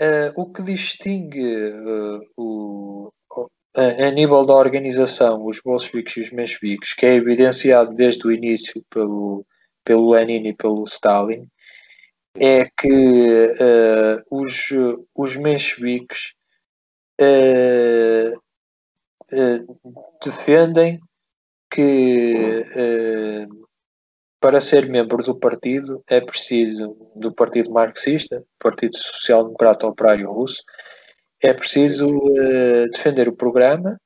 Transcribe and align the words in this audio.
uh, 0.00 0.32
o 0.40 0.52
que 0.52 0.62
distingue 0.62 1.70
uh, 1.70 2.20
o, 2.36 3.12
a, 3.74 4.06
a, 4.06 4.10
nível 4.10 4.44
da 4.46 4.54
organização 4.54 5.44
os 5.44 5.60
bolcheviques 5.60 6.16
e 6.16 6.20
os 6.22 6.30
mencheviques, 6.30 6.94
que 6.94 7.06
é 7.06 7.14
evidenciado 7.14 7.94
desde 7.94 8.26
o 8.26 8.32
início 8.32 8.82
pelo, 8.90 9.44
pelo 9.84 10.10
Lenin 10.10 10.48
e 10.48 10.54
pelo 10.54 10.84
Stalin, 10.84 11.48
é 12.36 12.64
que 12.64 12.88
uh, 12.88 14.22
os, 14.30 14.68
os 15.14 15.36
mencheviques 15.36 16.34
defendem 20.24 21.00
que 21.68 22.64
para 24.40 24.60
ser 24.60 24.88
membro 24.88 25.22
do 25.22 25.34
partido 25.34 26.02
é 26.06 26.20
preciso, 26.20 26.96
do 27.16 27.32
Partido 27.32 27.70
Marxista, 27.70 28.44
Partido 28.58 28.96
Social 28.96 29.44
Democrata 29.44 29.86
Operário 29.86 30.30
Russo, 30.30 30.62
é 31.40 31.52
preciso 31.52 32.18
uh, 32.18 32.90
defender 32.92 33.28
o 33.28 33.36
programa, 33.36 34.00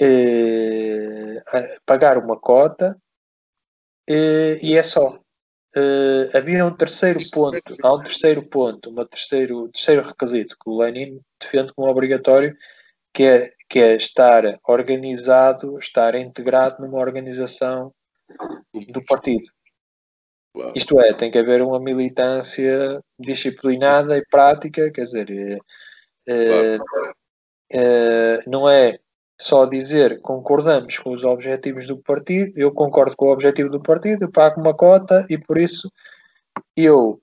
uh, 0.00 1.42
pagar 1.86 2.18
uma 2.18 2.38
cota 2.38 2.96
uh, 4.10 4.58
e 4.62 4.76
é 4.76 4.82
só. 4.82 5.18
havia 6.32 6.64
um 6.64 6.76
terceiro 6.76 7.20
ponto, 7.32 7.76
há 7.82 7.94
um 7.94 8.02
terceiro 8.02 8.42
ponto, 8.42 8.90
um 8.90 9.06
terceiro, 9.06 9.68
terceiro 9.68 10.02
requisito 10.02 10.56
que 10.62 10.70
o 10.70 10.78
Lenin 10.78 11.20
defende 11.40 11.72
como 11.74 11.90
obrigatório, 11.90 12.56
que 13.12 13.24
é, 13.24 13.52
que 13.68 13.80
é 13.80 13.96
estar 13.96 14.60
organizado, 14.66 15.78
estar 15.78 16.14
integrado 16.14 16.82
numa 16.82 16.98
organização 16.98 17.92
do 18.88 19.04
partido. 19.04 19.46
Claro. 20.54 20.72
Isto 20.74 21.00
é, 21.00 21.12
tem 21.12 21.30
que 21.30 21.38
haver 21.38 21.62
uma 21.62 21.80
militância 21.80 23.00
disciplinada 23.18 24.16
e 24.16 24.24
prática, 24.30 24.90
quer 24.90 25.04
dizer, 25.04 25.58
é, 26.26 26.78
claro. 26.78 27.14
é, 27.72 28.42
não 28.46 28.68
é 28.68 28.98
só 29.40 29.66
dizer 29.66 30.20
concordamos 30.20 30.96
com 30.98 31.10
os 31.10 31.24
objetivos 31.24 31.86
do 31.86 31.98
partido, 31.98 32.56
eu 32.56 32.72
concordo 32.72 33.16
com 33.16 33.26
o 33.26 33.32
objetivo 33.32 33.68
do 33.68 33.82
partido, 33.82 34.30
pago 34.30 34.60
uma 34.60 34.74
cota 34.74 35.26
e 35.28 35.36
por 35.36 35.58
isso 35.58 35.90
eu, 36.76 37.18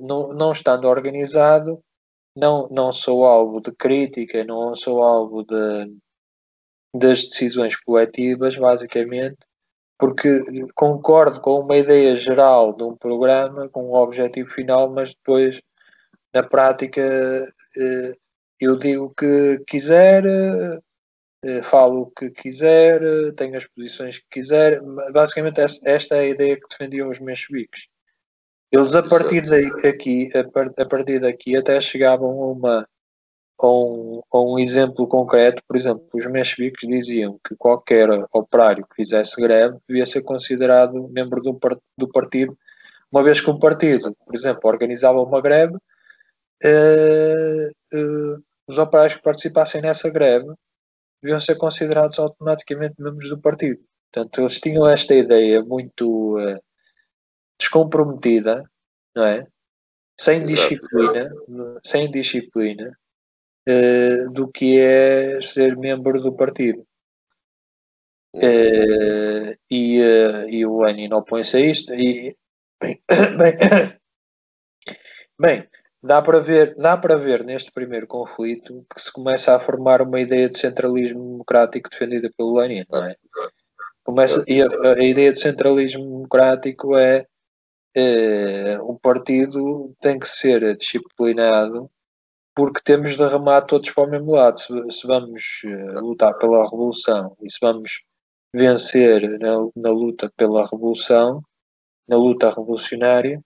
não, 0.00 0.32
não 0.32 0.52
estando 0.52 0.86
organizado, 0.86 1.82
não, 2.36 2.68
não 2.70 2.92
sou 2.92 3.24
alvo 3.24 3.60
de 3.60 3.72
crítica, 3.72 4.44
não 4.44 4.76
sou 4.76 5.02
alvo 5.02 5.42
de, 5.42 5.96
das 6.94 7.24
decisões 7.24 7.76
coletivas, 7.76 8.54
basicamente, 8.54 9.38
porque 10.02 10.42
concordo 10.74 11.40
com 11.40 11.60
uma 11.60 11.76
ideia 11.76 12.16
geral 12.16 12.72
de 12.72 12.82
um 12.82 12.96
programa, 12.96 13.68
com 13.68 13.84
um 13.84 13.94
objetivo 13.94 14.50
final, 14.50 14.90
mas 14.90 15.14
depois, 15.14 15.62
na 16.34 16.42
prática, 16.42 17.00
eh, 17.76 18.16
eu 18.58 18.76
digo 18.76 19.04
o 19.04 19.14
que 19.14 19.62
quiser, 19.64 20.24
eh, 21.44 21.62
falo 21.62 22.00
o 22.00 22.10
que 22.10 22.30
quiser, 22.30 23.00
tenho 23.36 23.56
as 23.56 23.64
posições 23.64 24.18
que 24.18 24.26
quiser. 24.28 24.82
Basicamente, 25.12 25.60
esta 25.60 26.16
é 26.16 26.18
a 26.18 26.28
ideia 26.28 26.56
que 26.56 26.68
defendiam 26.68 27.08
os 27.08 27.20
mencheviques. 27.20 27.86
Eles, 28.72 28.96
a 28.96 29.04
partir 29.04 29.42
daqui, 29.82 30.32
a 30.34 30.84
partir 30.84 31.20
daqui, 31.20 31.56
até 31.56 31.80
chegavam 31.80 32.42
a 32.42 32.46
uma 32.50 32.88
com, 33.62 34.24
com 34.28 34.54
um 34.54 34.58
exemplo 34.58 35.06
concreto, 35.06 35.62
por 35.68 35.76
exemplo, 35.76 36.04
os 36.12 36.26
mencheviques 36.26 36.88
diziam 36.88 37.38
que 37.46 37.54
qualquer 37.54 38.08
operário 38.32 38.84
que 38.84 38.96
fizesse 38.96 39.40
greve 39.40 39.78
devia 39.88 40.04
ser 40.04 40.22
considerado 40.22 41.08
membro 41.08 41.40
do, 41.40 41.56
do 41.96 42.08
partido, 42.08 42.58
uma 43.12 43.22
vez 43.22 43.40
que 43.40 43.48
o 43.48 43.60
partido, 43.60 44.12
por 44.26 44.34
exemplo, 44.34 44.62
organizava 44.64 45.22
uma 45.22 45.40
greve, 45.40 45.76
eh, 46.60 47.70
eh, 47.92 48.36
os 48.66 48.78
operários 48.78 49.14
que 49.14 49.22
participassem 49.22 49.80
nessa 49.80 50.10
greve 50.10 50.52
deviam 51.22 51.38
ser 51.38 51.54
considerados 51.54 52.18
automaticamente 52.18 53.00
membros 53.00 53.28
do 53.28 53.40
partido. 53.40 53.80
Portanto, 54.10 54.40
eles 54.40 54.60
tinham 54.60 54.88
esta 54.88 55.14
ideia 55.14 55.62
muito 55.62 56.36
eh, 56.40 56.58
descomprometida, 57.60 58.68
não 59.14 59.24
é? 59.24 59.46
Sem 60.18 60.44
disciplina, 60.44 61.30
sem 61.84 62.10
disciplina, 62.10 62.98
uh, 63.68 64.30
do 64.30 64.48
que 64.48 64.78
é 64.78 65.40
ser 65.40 65.76
membro 65.76 66.20
do 66.20 66.32
partido. 66.32 66.86
Uh, 68.34 69.54
e, 69.70 70.00
uh, 70.00 70.48
e 70.48 70.64
o 70.64 70.80
Lenin 70.80 71.12
opõe-se 71.12 71.56
a 71.58 71.60
isto 71.60 71.94
e 71.94 72.34
bem, 72.80 73.02
bem, 73.36 73.58
bem, 75.38 75.68
dá 76.02 76.22
para 76.22 76.40
ver 76.40 76.74
dá 76.76 76.96
para 76.96 77.18
ver 77.18 77.44
neste 77.44 77.70
primeiro 77.70 78.06
conflito 78.06 78.86
que 78.92 79.02
se 79.02 79.12
começa 79.12 79.54
a 79.54 79.60
formar 79.60 80.00
uma 80.00 80.18
ideia 80.18 80.48
de 80.48 80.58
centralismo 80.58 81.22
democrático 81.22 81.90
defendida 81.90 82.30
pelo 82.34 82.58
Lenin 82.58 82.86
não 82.90 83.04
é? 83.04 83.16
começa 84.02 84.42
e 84.48 84.62
a, 84.62 84.68
a 84.96 85.04
ideia 85.04 85.30
de 85.30 85.38
centralismo 85.38 86.02
democrático 86.02 86.96
é 86.96 87.26
o 88.80 88.98
partido 88.98 89.94
tem 90.00 90.18
que 90.18 90.26
ser 90.26 90.74
disciplinado 90.74 91.90
porque 92.54 92.80
temos 92.84 93.16
de 93.16 93.26
remar 93.26 93.62
todos 93.62 93.90
para 93.90 94.04
o 94.04 94.10
mesmo 94.10 94.32
lado. 94.32 94.60
Se, 94.60 94.68
se 94.90 95.06
vamos 95.06 95.62
uh, 95.64 96.00
lutar 96.04 96.34
pela 96.38 96.64
revolução 96.64 97.36
e 97.40 97.50
se 97.50 97.58
vamos 97.60 98.02
vencer 98.54 99.38
na, 99.38 99.68
na, 99.74 99.90
luta 99.90 100.30
pela 100.36 100.66
revolução, 100.66 101.42
na 102.06 102.16
luta 102.16 102.50
revolucionária, 102.50 103.42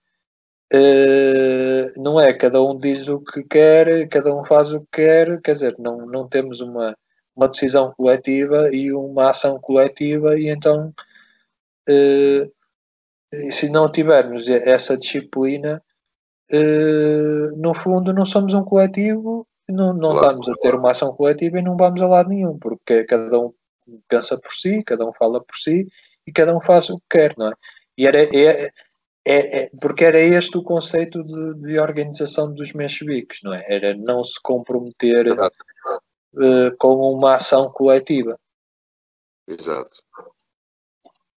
uh, 0.73 2.01
não 2.01 2.21
é 2.21 2.33
cada 2.33 2.63
um 2.63 2.79
diz 2.79 3.07
o 3.09 3.21
que 3.21 3.45
quer, 3.45 4.09
cada 4.09 4.35
um 4.35 4.45
faz 4.45 4.73
o 4.73 4.81
que 4.81 4.87
quer, 4.93 5.41
quer 5.41 5.53
dizer, 5.55 5.77
não, 5.79 6.07
não 6.07 6.29
temos 6.29 6.61
uma, 6.61 6.97
uma 7.35 7.49
decisão 7.49 7.93
coletiva 7.97 8.75
e 8.75 8.93
uma 8.93 9.31
ação 9.31 9.61
coletiva, 9.61 10.39
e 10.39 10.49
então, 10.49 10.93
uh, 11.89 12.53
se 13.53 13.69
não 13.69 13.91
tivermos 13.91 14.49
essa 14.49 14.97
disciplina, 14.97 15.83
uh, 16.53 17.57
no 17.57 17.75
fundo 17.75 18.13
não 18.13 18.27
somos 18.27 18.55
um 18.55 18.65
coletivo, 18.65 19.47
não, 19.69 19.93
não 19.93 20.11
claro. 20.11 20.27
estamos 20.27 20.49
a 20.49 20.55
ter 20.61 20.75
uma 20.75 20.91
ação 20.91 21.13
coletiva 21.13 21.59
e 21.59 21.63
não 21.63 21.77
vamos 21.77 22.01
a 22.01 22.07
lado 22.07 22.29
nenhum, 22.29 22.59
porque 22.59 23.05
cada 23.05 23.39
um 23.39 23.53
pensa 24.09 24.39
por 24.39 24.53
si, 24.53 24.83
cada 24.83 25.07
um 25.07 25.13
fala 25.13 25.43
por 25.43 25.57
si 25.57 25.89
e 26.27 26.33
cada 26.33 26.57
um 26.57 26.61
faz 26.61 26.91
o 26.91 26.99
que 26.99 27.05
quer, 27.11 27.35
não 27.37 27.49
é? 27.49 27.53
E 27.99 28.07
era, 28.07 28.23
é, 28.23 28.71
é, 29.25 29.59
é 29.61 29.71
porque 29.81 30.05
era 30.05 30.19
este 30.19 30.57
o 30.59 30.63
conceito 30.63 31.23
de, 31.25 31.55
de, 31.55 31.79
organização 31.79 32.53
dos 32.53 32.73
mencheviques, 32.73 33.41
não 33.43 33.55
é? 33.55 33.65
Era 33.69 33.95
não 33.97 34.23
se 34.23 34.41
comprometer 34.43 35.33
uh, 35.33 36.77
com 36.79 36.95
uma 37.13 37.35
ação 37.35 37.71
coletiva. 37.71 38.39
Exato. 39.49 39.99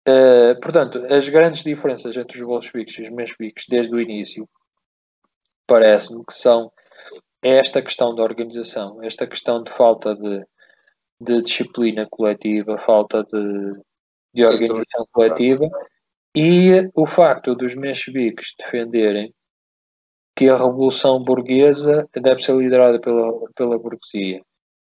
Uh, 0.07 0.59
portanto, 0.61 1.05
as 1.11 1.27
grandes 1.29 1.63
diferenças 1.63 2.15
entre 2.17 2.39
os 2.39 2.45
bolcheviques 2.45 2.97
e 2.97 3.03
os 3.03 3.09
mencheviques 3.11 3.65
desde 3.69 3.93
o 3.93 3.99
início 3.99 4.47
parece-me 5.69 6.25
que 6.25 6.33
são 6.33 6.71
esta 7.41 7.81
questão 7.81 8.13
da 8.15 8.23
organização, 8.23 9.01
esta 9.03 9.27
questão 9.27 9.63
de 9.63 9.71
falta 9.71 10.15
de, 10.15 10.43
de 11.21 11.41
disciplina 11.43 12.07
coletiva, 12.09 12.77
falta 12.77 13.23
de, 13.23 13.73
de 14.33 14.43
organização 14.43 15.07
coletiva 15.11 15.69
e 16.35 16.89
o 16.95 17.05
facto 17.05 17.55
dos 17.55 17.75
mencheviques 17.75 18.53
defenderem 18.57 19.33
que 20.35 20.49
a 20.49 20.57
revolução 20.57 21.19
burguesa 21.19 22.07
deve 22.13 22.41
ser 22.41 22.55
liderada 22.55 22.99
pela, 22.99 23.31
pela 23.55 23.77
burguesia 23.77 24.41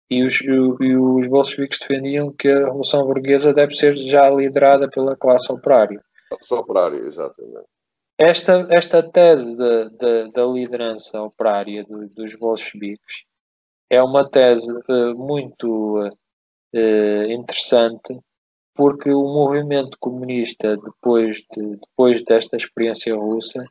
e 0.10 0.24
os, 0.24 0.40
e 0.42 0.96
os 0.96 1.28
bolcheviques 1.28 1.80
defendiam 1.80 2.32
que 2.32 2.48
a 2.48 2.66
revolução 2.66 3.06
burguesa 3.06 3.54
deve 3.54 3.76
ser 3.76 3.96
já 3.98 4.30
liderada 4.30 4.90
pela 4.90 5.16
classe 5.16 5.52
operária. 5.52 6.00
Classe 6.30 6.54
operária, 6.54 6.98
exatamente. 6.98 7.75
Esta, 8.18 8.66
esta 8.72 9.04
tese 9.04 9.58
da 9.58 10.46
liderança 10.46 11.22
operária 11.22 11.84
do, 11.84 12.08
dos 12.08 12.34
bolcheviques 12.36 13.26
é 13.90 14.02
uma 14.02 14.30
tese 14.30 14.72
uh, 14.72 15.14
muito 15.16 16.00
uh, 16.08 17.30
interessante 17.30 18.18
porque 18.74 19.10
o 19.10 19.24
movimento 19.24 19.98
comunista 20.00 20.78
depois, 20.78 21.44
de, 21.54 21.76
depois 21.76 22.24
desta 22.24 22.56
experiência 22.56 23.14
russa 23.16 23.64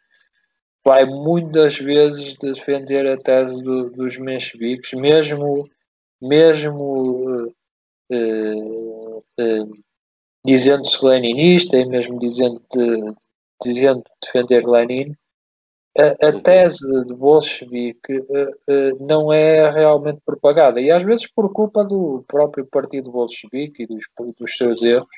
vai 0.85 1.07
muitas 1.07 1.79
vezes 1.79 2.37
defender 2.37 3.07
a 3.07 3.17
tese 3.17 3.63
do, 3.63 3.89
dos 3.91 4.19
mencheviques, 4.19 4.93
mesmo, 4.93 5.67
mesmo 6.21 7.49
uh, 8.13 9.75
dizendo-se 10.45 11.03
leninista 11.03 11.79
e 11.79 11.87
mesmo 11.87 12.19
dizendo 12.19 12.63
dizendo 13.65 14.03
defender 14.23 14.67
Lenin, 14.67 15.17
a, 15.97 16.27
a 16.27 16.31
uhum. 16.31 16.41
tese 16.41 17.05
de 17.05 17.15
bolchevique 17.15 18.19
uh, 18.19 18.51
uh, 18.69 19.07
não 19.07 19.33
é 19.33 19.71
realmente 19.71 20.21
propagada. 20.25 20.81
E 20.81 20.91
às 20.91 21.03
vezes 21.03 21.27
por 21.31 21.53
culpa 21.53 21.85
do 21.85 22.25
próprio 22.27 22.67
partido 22.67 23.13
bolchevique 23.13 23.85
e 23.85 23.87
dos, 23.87 24.05
dos 24.37 24.57
seus 24.57 24.83
erros, 24.83 25.09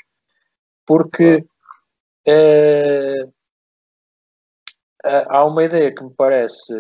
porque 0.87 1.45
uh, 2.29 3.33
há 5.03 5.45
uma 5.45 5.65
ideia 5.65 5.95
que 5.95 6.05
me 6.05 6.13
parece 6.15 6.73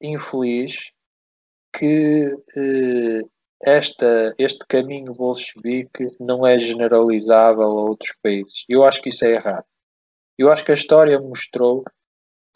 infeliz 0.00 0.90
que 1.76 2.32
esta, 3.62 4.34
este 4.38 4.64
caminho 4.68 5.14
bolchevique 5.14 6.08
não 6.20 6.46
é 6.46 6.58
generalizável 6.58 7.64
a 7.64 7.82
outros 7.82 8.14
países. 8.22 8.64
Eu 8.68 8.84
acho 8.84 9.02
que 9.02 9.08
isso 9.08 9.24
é 9.24 9.32
errado. 9.32 9.64
Eu 10.38 10.50
acho 10.50 10.64
que 10.64 10.72
a 10.72 10.74
história 10.74 11.20
mostrou 11.20 11.84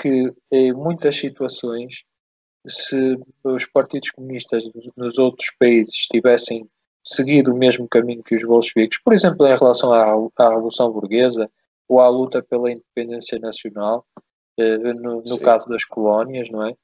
que 0.00 0.32
em 0.50 0.72
muitas 0.72 1.16
situações, 1.16 2.02
se 2.66 3.18
os 3.44 3.66
partidos 3.66 4.10
comunistas 4.10 4.62
nos 4.96 5.18
outros 5.18 5.50
países 5.58 6.06
tivessem 6.10 6.68
seguido 7.04 7.52
o 7.52 7.58
mesmo 7.58 7.88
caminho 7.88 8.22
que 8.22 8.36
os 8.36 8.44
bolcheviques, 8.44 9.00
por 9.02 9.12
exemplo, 9.12 9.46
em 9.46 9.56
relação 9.56 9.92
à, 9.92 10.04
à 10.04 10.48
Revolução 10.50 10.92
Burguesa 10.92 11.50
ou 11.88 12.00
à 12.00 12.08
luta 12.08 12.42
pela 12.42 12.70
independência 12.70 13.38
nacional, 13.38 14.04
eh, 14.58 14.76
no, 14.76 15.22
no 15.22 15.38
caso 15.38 15.68
das 15.68 15.84
colónias, 15.84 16.50
não 16.50 16.66
é? 16.66 16.74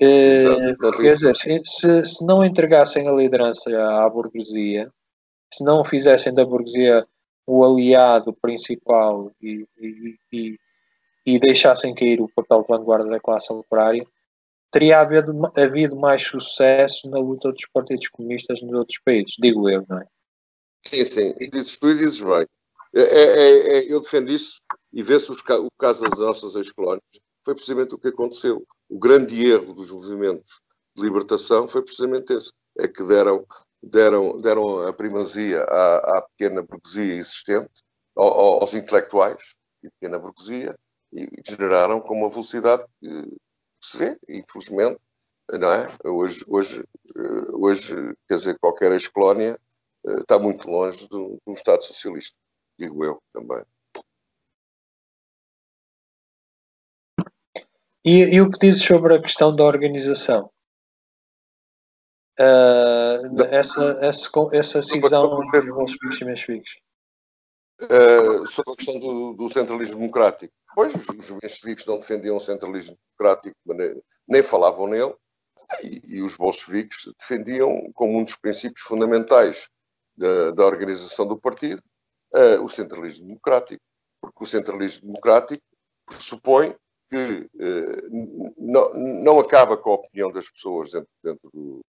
Eh, 0.00 0.74
quer 0.96 1.14
dizer, 1.14 1.36
se, 1.36 2.04
se 2.06 2.26
não 2.26 2.42
entregassem 2.42 3.06
a 3.06 3.12
liderança 3.12 3.70
à 3.76 4.08
burguesia, 4.08 4.90
se 5.52 5.62
não 5.62 5.84
fizessem 5.84 6.32
da 6.32 6.44
burguesia 6.44 7.06
o 7.46 7.64
aliado 7.64 8.32
principal 8.32 9.30
e, 9.40 9.66
e, 9.78 10.18
e, 10.32 10.58
e 11.26 11.38
deixassem 11.38 11.94
cair 11.94 12.20
o 12.20 12.28
papel 12.28 12.62
de 12.62 12.68
vanguarda 12.68 13.08
da 13.08 13.20
classe 13.20 13.52
operária, 13.52 14.06
teria 14.70 15.00
havido, 15.00 15.32
havido 15.56 15.96
mais 15.96 16.22
sucesso 16.22 17.08
na 17.08 17.18
luta 17.18 17.52
dos 17.52 17.66
partidos 17.72 18.08
comunistas 18.08 18.62
nos 18.62 18.72
outros 18.72 18.98
países, 19.04 19.34
digo 19.38 19.68
eu, 19.68 19.84
não 19.88 19.98
é? 19.98 20.06
Sim, 20.86 21.04
sim, 21.04 21.34
dizes 21.50 21.78
tu 21.78 21.90
e 21.90 21.94
dizes 21.94 22.20
bem. 22.20 22.46
É, 22.94 23.00
é, 23.00 23.78
é, 23.78 23.92
eu 23.92 24.00
defendo 24.00 24.30
isso 24.30 24.56
e 24.92 25.02
vê-se 25.02 25.30
o 25.32 25.68
caso 25.78 26.02
das 26.02 26.18
nossas 26.18 26.54
ex-colónias. 26.56 27.02
Foi 27.44 27.54
precisamente 27.54 27.94
o 27.94 27.98
que 27.98 28.08
aconteceu. 28.08 28.64
O 28.88 28.98
grande 28.98 29.46
erro 29.46 29.72
dos 29.72 29.90
movimentos 29.90 30.60
de 30.94 31.02
libertação 31.02 31.66
foi 31.66 31.82
precisamente 31.82 32.32
esse. 32.34 32.50
É 32.78 32.88
que 32.88 33.02
deram, 33.02 33.44
deram, 33.82 34.40
deram 34.40 34.86
a 34.86 34.92
primazia 34.92 35.62
à, 35.62 36.18
à 36.18 36.22
pequena 36.22 36.62
burguesia 36.62 37.14
existente, 37.14 37.82
aos 38.14 38.74
intelectuais 38.74 39.54
e 39.82 39.90
pequena 39.90 40.18
burguesia, 40.18 40.76
e 41.12 41.28
generaram 41.46 42.00
com 42.00 42.14
uma 42.14 42.30
velocidade 42.30 42.84
que 43.00 43.28
se 43.80 43.98
vê, 43.98 44.18
infelizmente, 44.28 44.98
não 45.50 45.72
é? 45.72 45.88
Hoje, 46.04 46.44
hoje, 46.46 46.84
hoje 47.52 47.94
quer 48.28 48.36
dizer, 48.36 48.58
qualquer 48.58 48.92
ex-colónia 48.92 49.58
eh, 50.06 50.18
está 50.18 50.38
muito 50.38 50.70
longe 50.70 51.06
de 51.08 51.16
um 51.16 51.52
Estado 51.52 51.82
socialista, 51.82 52.36
digo 52.78 53.04
eu 53.04 53.22
também. 53.32 53.64
E, 58.04 58.34
e, 58.34 58.40
o 58.40 58.50
que 58.50 58.58
dizes 58.58 58.84
sobre 58.84 59.14
a 59.14 59.22
questão 59.22 59.54
da 59.54 59.64
organização? 59.64 60.51
Uh, 62.40 63.42
essa, 63.50 63.98
essa, 64.00 64.30
essa 64.52 64.82
cisão 64.82 65.44
entre 65.44 65.70
os 65.70 65.96
mencheviques? 66.22 66.72
Uh, 67.82 68.46
sobre 68.46 68.72
a 68.72 68.76
questão 68.76 68.98
do, 68.98 69.34
do, 69.34 69.48
centralismo 69.48 69.96
democrático. 69.96 70.52
Pois, 70.74 70.94
os 70.94 71.30
mencheviques 71.30 71.84
não 71.84 71.98
defendiam 71.98 72.36
o 72.36 72.40
centralismo 72.40 72.96
democrático, 73.18 73.56
nem, 73.66 74.02
nem 74.26 74.42
falavam 74.42 74.86
nele, 74.86 75.14
e, 75.82 76.16
e, 76.16 76.22
os 76.22 76.36
bolcheviques 76.36 77.12
defendiam 77.18 77.90
como 77.92 78.18
um 78.18 78.24
dos 78.24 78.36
princípios 78.36 78.84
fundamentais 78.84 79.68
da, 80.16 80.52
da 80.52 80.64
organização 80.64 81.26
do 81.26 81.38
partido 81.38 81.82
uh, 82.34 82.62
o 82.62 82.68
centralismo 82.68 83.26
democrático, 83.26 83.82
porque 84.20 84.44
o 84.44 84.46
centralismo 84.46 85.08
democrático 85.08 85.62
pressupõe 86.06 86.74
que 87.12 87.46
eh, 87.60 88.08
não, 88.56 88.94
não 88.94 89.38
acaba 89.38 89.76
com 89.76 89.90
a 89.90 89.94
opinião 89.96 90.32
das 90.32 90.48
pessoas 90.48 90.92
dentro, 90.92 91.10
dentro 91.22 91.50
do, 91.52 91.80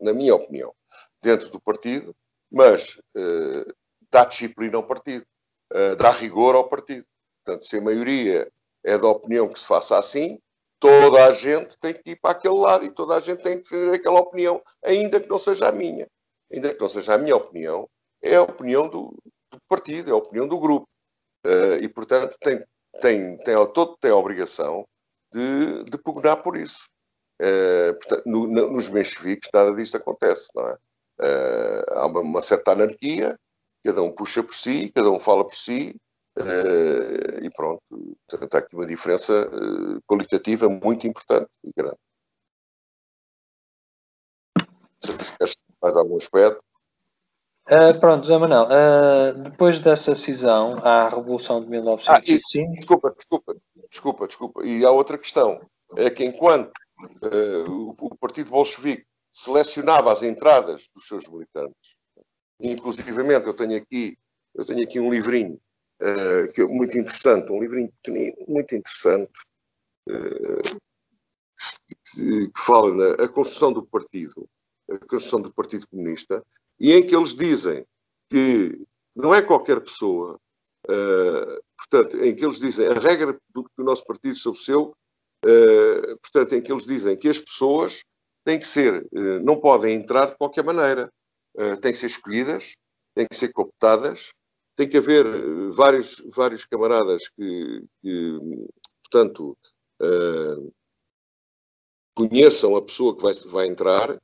na 0.00 0.12
minha 0.12 0.34
opinião, 0.34 0.74
dentro 1.22 1.50
do 1.50 1.60
partido, 1.60 2.14
mas 2.50 3.00
eh, 3.16 3.72
dá 4.10 4.24
disciplina 4.24 4.76
ao 4.76 4.86
partido, 4.86 5.24
eh, 5.72 5.94
dá 5.96 6.10
rigor 6.10 6.54
ao 6.54 6.68
partido. 6.68 7.06
Portanto, 7.44 7.64
se 7.66 7.76
a 7.76 7.80
maioria 7.80 8.50
é 8.84 8.98
da 8.98 9.08
opinião 9.08 9.48
que 9.48 9.58
se 9.58 9.66
faça 9.66 9.96
assim, 9.96 10.38
toda 10.78 11.24
a 11.26 11.32
gente 11.32 11.76
tem 11.78 11.94
que 11.94 12.12
ir 12.12 12.16
para 12.20 12.32
aquele 12.32 12.54
lado 12.54 12.84
e 12.84 12.90
toda 12.90 13.14
a 13.14 13.20
gente 13.20 13.42
tem 13.42 13.56
que 13.56 13.70
defender 13.70 13.94
aquela 13.94 14.20
opinião, 14.20 14.60
ainda 14.84 15.20
que 15.20 15.28
não 15.28 15.38
seja 15.38 15.68
a 15.68 15.72
minha. 15.72 16.08
Ainda 16.52 16.74
que 16.74 16.80
não 16.80 16.88
seja 16.88 17.14
a 17.14 17.18
minha 17.18 17.36
opinião, 17.36 17.88
é 18.22 18.36
a 18.36 18.42
opinião 18.42 18.88
do, 18.88 19.16
do 19.50 19.58
partido, 19.68 20.10
é 20.10 20.12
a 20.12 20.16
opinião 20.16 20.48
do 20.48 20.58
grupo. 20.58 20.88
Uh, 21.46 21.76
e, 21.80 21.88
portanto, 21.88 22.36
tem, 22.40 22.64
tem, 23.00 23.38
tem, 23.38 23.54
todo 23.72 23.96
tem 23.98 24.10
a 24.10 24.16
obrigação 24.16 24.86
de, 25.32 25.84
de 25.84 25.98
pugnar 25.98 26.42
por 26.42 26.56
isso. 26.56 26.88
Uh, 27.40 27.94
portanto, 27.94 28.22
no, 28.26 28.46
no, 28.46 28.70
nos 28.72 28.90
mencheviques 28.90 29.48
nada 29.54 29.74
disto 29.74 29.96
acontece, 29.96 30.50
não 30.54 30.68
é? 30.68 30.74
Uh, 31.22 31.84
há 31.92 32.06
uma, 32.06 32.20
uma, 32.20 32.42
certa 32.42 32.72
anarquia, 32.72 33.38
cada 33.82 34.02
um 34.02 34.12
puxa 34.12 34.42
por 34.42 34.54
si, 34.54 34.92
cada 34.92 35.10
um 35.10 35.18
fala 35.18 35.42
por 35.42 35.54
si, 35.54 35.96
uh, 36.38 37.42
e 37.42 37.50
pronto. 37.56 37.82
Portanto, 38.28 38.54
há 38.54 38.58
aqui 38.58 38.76
uma 38.76 38.86
diferença 38.86 39.50
qualitativa 40.06 40.68
muito 40.68 41.06
importante 41.06 41.48
e 41.64 41.72
grande. 41.74 41.96
Se 45.00 45.34
queres 45.34 45.56
mais 45.82 45.96
algum 45.96 46.16
aspecto. 46.16 46.62
Uh, 47.70 47.98
pronto, 48.00 48.26
Zé 48.26 48.36
Manuel, 48.36 48.66
depois 49.44 49.80
dessa 49.80 50.14
cisão, 50.14 50.78
à 50.84 51.08
Revolução 51.08 51.62
de 51.62 51.70
1905... 51.70 52.12
Ah, 52.12 52.20
e, 52.20 52.76
desculpa, 52.76 53.14
desculpa, 53.16 53.56
desculpa, 53.88 54.26
desculpa. 54.26 54.66
E 54.66 54.84
há 54.84 54.90
outra 54.90 55.16
questão, 55.16 55.60
é 55.96 56.10
que 56.10 56.24
enquanto 56.24 56.72
o, 57.68 57.94
o, 57.98 58.16
Partido 58.16 58.50
Bolchevique 58.50 59.06
selecionava 59.32 60.12
as 60.12 60.22
entradas 60.22 60.88
dos 60.94 61.06
seus 61.06 61.28
militantes, 61.28 61.98
inclusivamente 62.60 63.46
eu 63.46 63.54
tenho 63.54 63.76
aqui, 63.76 64.18
eu 64.54 64.64
tenho 64.64 64.82
aqui 64.82 64.98
um 64.98 65.12
livrinho 65.12 65.60
que 66.54 66.62
é 66.62 66.66
muito 66.66 66.96
interessante, 66.96 67.52
um 67.52 67.60
livrinho 67.60 67.92
pequenino, 68.02 68.34
muito 68.48 68.74
interessante, 68.74 69.32
que, 72.14 72.48
que 72.48 72.60
fala 72.60 72.94
na 72.94 73.24
a 73.24 73.28
construção 73.28 73.72
do 73.72 73.84
partido, 73.84 74.48
a 74.90 74.98
construção 74.98 75.40
do 75.40 75.52
Partido 75.52 75.86
Comunista, 75.88 76.44
e 76.78 76.92
em 76.92 77.04
que 77.04 77.14
eles 77.14 77.34
dizem 77.34 77.84
que 78.28 78.80
não 79.14 79.34
é 79.34 79.42
qualquer 79.42 79.80
pessoa, 79.80 80.38
uh, 80.88 81.62
portanto, 81.76 82.16
em 82.18 82.34
que 82.34 82.44
eles 82.44 82.58
dizem 82.58 82.86
a 82.86 82.94
regra 82.94 83.38
do 83.50 83.64
que 83.64 83.70
o 83.78 83.84
nosso 83.84 84.04
partido 84.04 84.32
estabeleceu, 84.34 84.96
uh, 85.44 86.18
portanto, 86.18 86.54
em 86.54 86.62
que 86.62 86.72
eles 86.72 86.84
dizem 86.84 87.16
que 87.16 87.28
as 87.28 87.38
pessoas 87.38 88.02
têm 88.44 88.58
que 88.58 88.66
ser, 88.66 89.02
uh, 89.12 89.40
não 89.42 89.60
podem 89.60 89.94
entrar 89.94 90.26
de 90.26 90.36
qualquer 90.36 90.64
maneira, 90.64 91.10
têm 91.82 91.92
que 91.92 91.98
ser 91.98 92.06
escolhidas, 92.06 92.74
têm 93.12 93.26
que 93.26 93.36
ser 93.36 93.52
cooptadas, 93.52 94.30
tem 94.76 94.88
que 94.88 94.96
haver 94.96 95.26
vários, 95.72 96.22
vários 96.32 96.64
camaradas 96.64 97.28
que, 97.28 97.84
que 98.00 98.38
portanto, 99.02 99.58
conheçam 102.14 102.76
a 102.76 102.82
pessoa 102.82 103.16
que 103.16 103.22
vai, 103.22 103.34
vai 103.46 103.66
entrar 103.66 104.16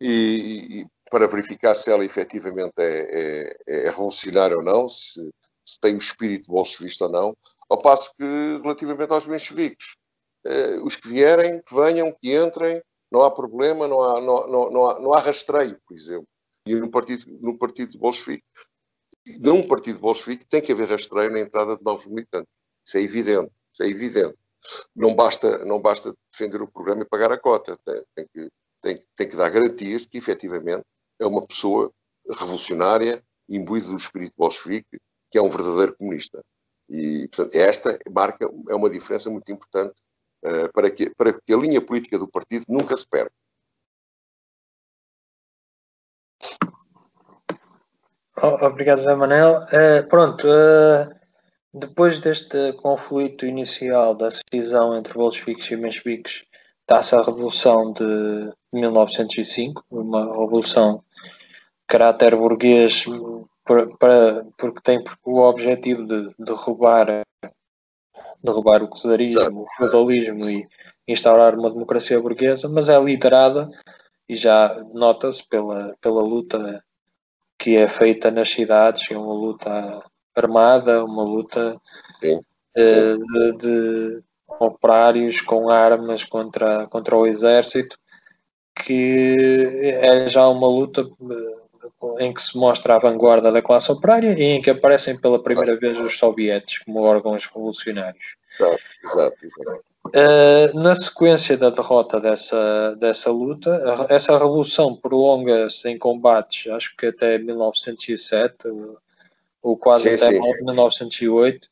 e, 0.00 0.80
e, 0.80 0.86
para 1.10 1.26
verificar 1.26 1.74
se 1.74 1.90
ela 1.90 2.04
efetivamente 2.04 2.72
é, 2.78 3.56
é, 3.66 3.86
é 3.86 3.90
revolucionária 3.90 4.56
ou 4.56 4.62
não, 4.62 4.88
se, 4.88 5.28
se, 5.66 5.78
tem 5.80 5.94
o 5.94 5.98
espírito 5.98 6.50
bolchevista 6.50 7.06
ou 7.06 7.10
não, 7.10 7.36
ao 7.68 7.82
passo 7.82 8.10
que, 8.16 8.24
relativamente 8.62 9.12
aos 9.12 9.26
mencheviques, 9.26 9.96
eh, 10.44 10.78
os 10.82 10.96
que 10.96 11.08
vierem, 11.08 11.60
que 11.62 11.74
venham, 11.74 12.12
que 12.12 12.34
entrem, 12.34 12.82
não 13.10 13.22
há 13.22 13.30
problema, 13.30 13.88
não 13.88 14.02
há, 14.02 14.20
não, 14.20 14.46
não, 14.46 14.70
não, 14.70 14.90
há, 14.90 15.00
não 15.00 15.14
há 15.14 15.20
rastreio, 15.20 15.78
por 15.86 15.94
exemplo. 15.94 16.28
E 16.66 16.74
no 16.74 16.90
partido, 16.90 17.24
no 17.40 17.58
partido 17.58 17.98
bolchevique, 17.98 18.44
num 19.40 19.66
partido 19.66 19.98
bolchevique 19.98 20.46
tem 20.46 20.62
que 20.62 20.72
haver 20.72 20.88
rastreio 20.88 21.30
na 21.30 21.40
entrada 21.40 21.76
de 21.76 21.84
novos 21.84 22.06
militantes. 22.06 22.50
Isso 22.86 22.96
é 22.96 23.02
evidente, 23.02 23.52
isso 23.72 23.82
é 23.82 23.88
evidente. 23.88 24.36
Não 24.94 25.14
basta, 25.14 25.64
não 25.64 25.80
basta 25.80 26.14
defender 26.30 26.60
o 26.62 26.70
programa 26.70 27.02
e 27.02 27.08
pagar 27.08 27.32
a 27.32 27.38
cota. 27.38 27.78
Tem, 27.84 28.02
tem 28.14 28.26
que, 28.32 28.50
tem, 28.80 29.00
tem 29.16 29.28
que 29.28 29.36
dar 29.36 29.50
garantias 29.50 30.02
de 30.02 30.08
que, 30.08 30.18
efetivamente, 30.18 30.84
é 31.18 31.26
uma 31.26 31.46
pessoa 31.46 31.92
revolucionária, 32.28 33.22
imbuída 33.48 33.88
do 33.88 33.96
espírito 33.96 34.34
bolchevique, 34.36 34.98
que 35.30 35.38
é 35.38 35.42
um 35.42 35.50
verdadeiro 35.50 35.96
comunista. 35.96 36.42
E, 36.88 37.28
portanto, 37.28 37.54
esta 37.54 37.98
marca 38.10 38.50
é 38.68 38.74
uma 38.74 38.90
diferença 38.90 39.30
muito 39.30 39.50
importante 39.50 40.02
uh, 40.44 40.72
para, 40.72 40.90
que, 40.90 41.10
para 41.10 41.32
que 41.32 41.52
a 41.52 41.56
linha 41.56 41.80
política 41.80 42.18
do 42.18 42.28
partido 42.28 42.64
nunca 42.68 42.96
se 42.96 43.06
perca. 43.06 43.32
Obrigado, 48.42 49.02
Zé 49.02 49.14
Manel. 49.14 49.62
Uh, 49.64 50.08
pronto, 50.08 50.46
uh, 50.46 51.14
depois 51.74 52.20
deste 52.20 52.72
conflito 52.74 53.44
inicial 53.44 54.14
da 54.14 54.30
cisão 54.30 54.96
entre 54.96 55.12
bolcheviques 55.12 55.70
e 55.70 55.76
mencheviques, 55.76 56.44
dá-se 56.88 57.14
a 57.14 57.22
Revolução 57.22 57.92
de 57.92 58.52
1905, 58.72 59.84
uma 59.90 60.24
revolução 60.24 61.02
caráter 61.86 62.34
burguês 62.34 63.04
para, 63.64 63.86
para, 63.98 64.46
porque 64.56 64.80
tem 64.80 65.04
o 65.24 65.40
objetivo 65.40 66.06
de 66.06 66.34
derrubar, 66.38 67.22
derrubar 68.42 68.82
o 68.82 68.88
czarismo, 68.88 69.62
o 69.62 69.66
feudalismo 69.76 70.48
e 70.48 70.66
instaurar 71.06 71.58
uma 71.58 71.70
democracia 71.70 72.20
burguesa, 72.20 72.68
mas 72.68 72.88
é 72.88 72.98
liderada 73.00 73.70
e 74.28 74.34
já 74.34 74.82
nota-se 74.92 75.46
pela, 75.48 75.94
pela 76.00 76.22
luta 76.22 76.82
que 77.58 77.76
é 77.76 77.88
feita 77.88 78.30
nas 78.30 78.48
cidades, 78.48 79.02
é 79.10 79.18
uma 79.18 79.34
luta 79.34 80.02
armada, 80.34 81.04
uma 81.04 81.22
luta 81.22 81.80
Sim. 82.22 82.40
Eh, 82.76 83.16
de, 83.16 83.52
de, 83.58 84.22
operários 84.58 85.40
com 85.40 85.68
armas 85.68 86.24
contra, 86.24 86.86
contra 86.86 87.16
o 87.16 87.26
exército, 87.26 87.98
que 88.74 89.76
é 89.82 90.28
já 90.28 90.48
uma 90.48 90.68
luta 90.68 91.02
eh, 91.02 91.59
em 92.18 92.32
que 92.32 92.42
se 92.42 92.56
mostra 92.56 92.96
a 92.96 92.98
vanguarda 92.98 93.50
da 93.50 93.62
classe 93.62 93.90
operária 93.90 94.38
e 94.38 94.42
em 94.42 94.62
que 94.62 94.70
aparecem 94.70 95.18
pela 95.18 95.42
primeira 95.42 95.76
vez 95.76 95.98
os 95.98 96.18
soviéticos 96.18 96.84
como 96.84 97.00
órgãos 97.00 97.46
revolucionários. 97.46 98.24
Exato, 98.58 98.82
exato, 99.04 99.36
exato. 99.44 99.90
Uh, 100.06 100.80
na 100.80 100.96
sequência 100.96 101.56
da 101.56 101.68
derrota 101.68 102.18
dessa, 102.18 102.96
dessa 102.96 103.30
luta, 103.30 103.82
essa 104.08 104.32
revolução 104.32 104.96
prolonga-se 104.96 105.88
em 105.88 105.98
combates, 105.98 106.72
acho 106.72 106.96
que 106.96 107.06
até 107.06 107.38
1907, 107.38 108.54
ou 109.62 109.76
quase 109.76 110.16
sim, 110.16 110.24
até 110.24 110.34
sim. 110.34 110.40
1908. 110.64 111.68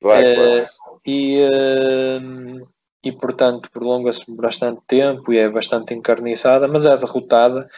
Vai, 0.00 0.22
uh, 0.22 0.66
e, 1.04 1.40
uh, 1.44 2.68
e, 3.04 3.12
portanto, 3.12 3.70
prolonga-se 3.70 4.22
bastante 4.28 4.80
tempo 4.86 5.32
e 5.32 5.38
é 5.38 5.48
bastante 5.48 5.92
encarniçada, 5.92 6.68
mas 6.68 6.86
é 6.86 6.96
derrotada. 6.96 7.68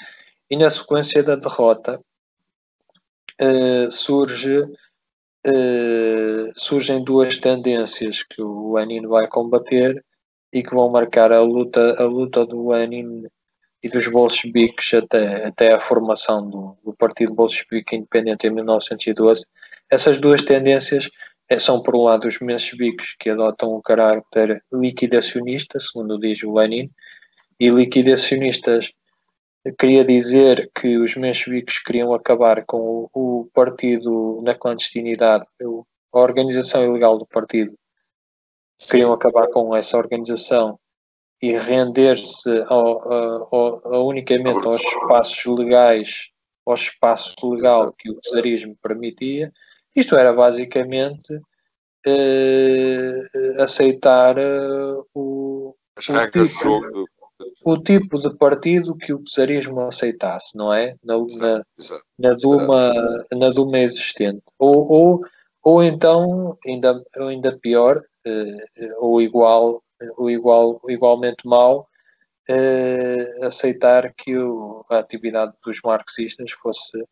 E 0.52 0.56
na 0.56 0.68
sequência 0.68 1.22
da 1.22 1.34
derrota 1.34 1.98
surge 3.90 4.60
uh, 4.60 6.52
surgem 6.54 7.02
duas 7.02 7.38
tendências 7.38 8.22
que 8.22 8.42
o 8.42 8.74
Lenin 8.74 9.06
vai 9.06 9.26
combater 9.28 10.04
e 10.52 10.62
que 10.62 10.74
vão 10.74 10.90
marcar 10.90 11.32
a 11.32 11.40
luta, 11.40 11.96
a 11.98 12.04
luta 12.04 12.44
do 12.44 12.68
Lenin 12.68 13.24
e 13.82 13.88
dos 13.88 14.06
bolcheviques 14.08 14.92
até, 14.92 15.46
até 15.46 15.72
a 15.72 15.80
formação 15.80 16.46
do, 16.46 16.76
do 16.84 16.92
Partido 16.92 17.32
Bolchevique 17.32 17.96
Independente 17.96 18.46
em 18.46 18.50
1912. 18.50 19.46
Essas 19.88 20.18
duas 20.18 20.42
tendências 20.42 21.08
eh, 21.48 21.58
são, 21.58 21.82
por 21.82 21.96
um 21.96 22.02
lado, 22.02 22.28
os 22.28 22.38
mencheviques, 22.40 23.14
que 23.18 23.30
adotam 23.30 23.74
um 23.74 23.80
caráter 23.80 24.62
liquidacionista, 24.70 25.80
segundo 25.80 26.18
diz 26.18 26.42
o 26.42 26.52
Lenin, 26.52 26.90
e 27.58 27.70
liquidacionistas 27.70 28.92
queria 29.78 30.04
dizer 30.04 30.70
que 30.74 30.98
os 30.98 31.14
mencheviques 31.16 31.78
queriam 31.78 32.12
acabar 32.12 32.64
com 32.64 33.08
o, 33.14 33.42
o 33.42 33.50
partido 33.52 34.40
na 34.42 34.54
clandestinidade, 34.54 35.46
a 36.12 36.18
organização 36.18 36.84
ilegal 36.84 37.18
do 37.18 37.26
partido. 37.26 37.74
Queriam 38.90 39.12
acabar 39.12 39.46
com 39.48 39.74
essa 39.76 39.96
organização 39.96 40.78
e 41.40 41.56
render-se 41.56 42.50
unicamente 43.84 44.66
aos 44.66 44.80
espaços 44.80 45.44
legais, 45.46 46.30
ao 46.66 46.74
espaço 46.74 47.34
legal 47.48 47.92
que 47.92 48.10
o 48.10 48.20
czarismo 48.20 48.76
permitia. 48.82 49.52
Isto 49.94 50.16
era 50.16 50.32
basicamente 50.32 51.40
eh, 52.06 53.28
aceitar 53.58 54.36
uh, 54.36 55.06
o, 55.14 55.76
as 55.96 56.08
regras 56.08 56.52
do 56.52 56.58
jogo 56.58 57.08
o 57.64 57.78
tipo 57.78 58.18
de 58.18 58.34
partido 58.36 58.96
que 58.96 59.12
o 59.12 59.22
czarismo 59.24 59.80
aceitasse, 59.82 60.56
não 60.56 60.72
é? 60.72 60.96
Na, 61.02 61.16
na, 61.18 61.62
na, 62.18 62.34
Duma, 62.34 62.92
na 63.32 63.50
Duma 63.50 63.78
existente. 63.78 64.42
Ou, 64.58 64.90
ou, 64.90 65.20
ou 65.62 65.82
então, 65.82 66.58
ainda, 66.66 67.02
ainda 67.16 67.58
pior, 67.58 68.02
eh, 68.24 68.66
ou 68.98 69.20
igual, 69.20 69.82
ou 70.16 70.30
igual, 70.30 70.80
igualmente 70.88 71.46
mau, 71.46 71.88
eh, 72.48 73.38
aceitar 73.42 74.12
que 74.14 74.36
o, 74.36 74.84
a 74.90 74.98
atividade 74.98 75.52
dos 75.64 75.80
marxistas 75.82 76.52
fosse 76.52 77.04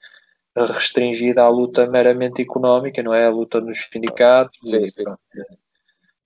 restringida 0.57 1.43
à 1.43 1.49
luta 1.49 1.87
meramente 1.87 2.43
económica, 2.43 3.03
não 3.03 3.15
é? 3.15 3.27
A 3.27 3.31
luta 3.31 3.61
nos 3.61 3.89
sindicatos. 3.93 4.59
Sim, 4.69 4.87
sim 4.89 5.05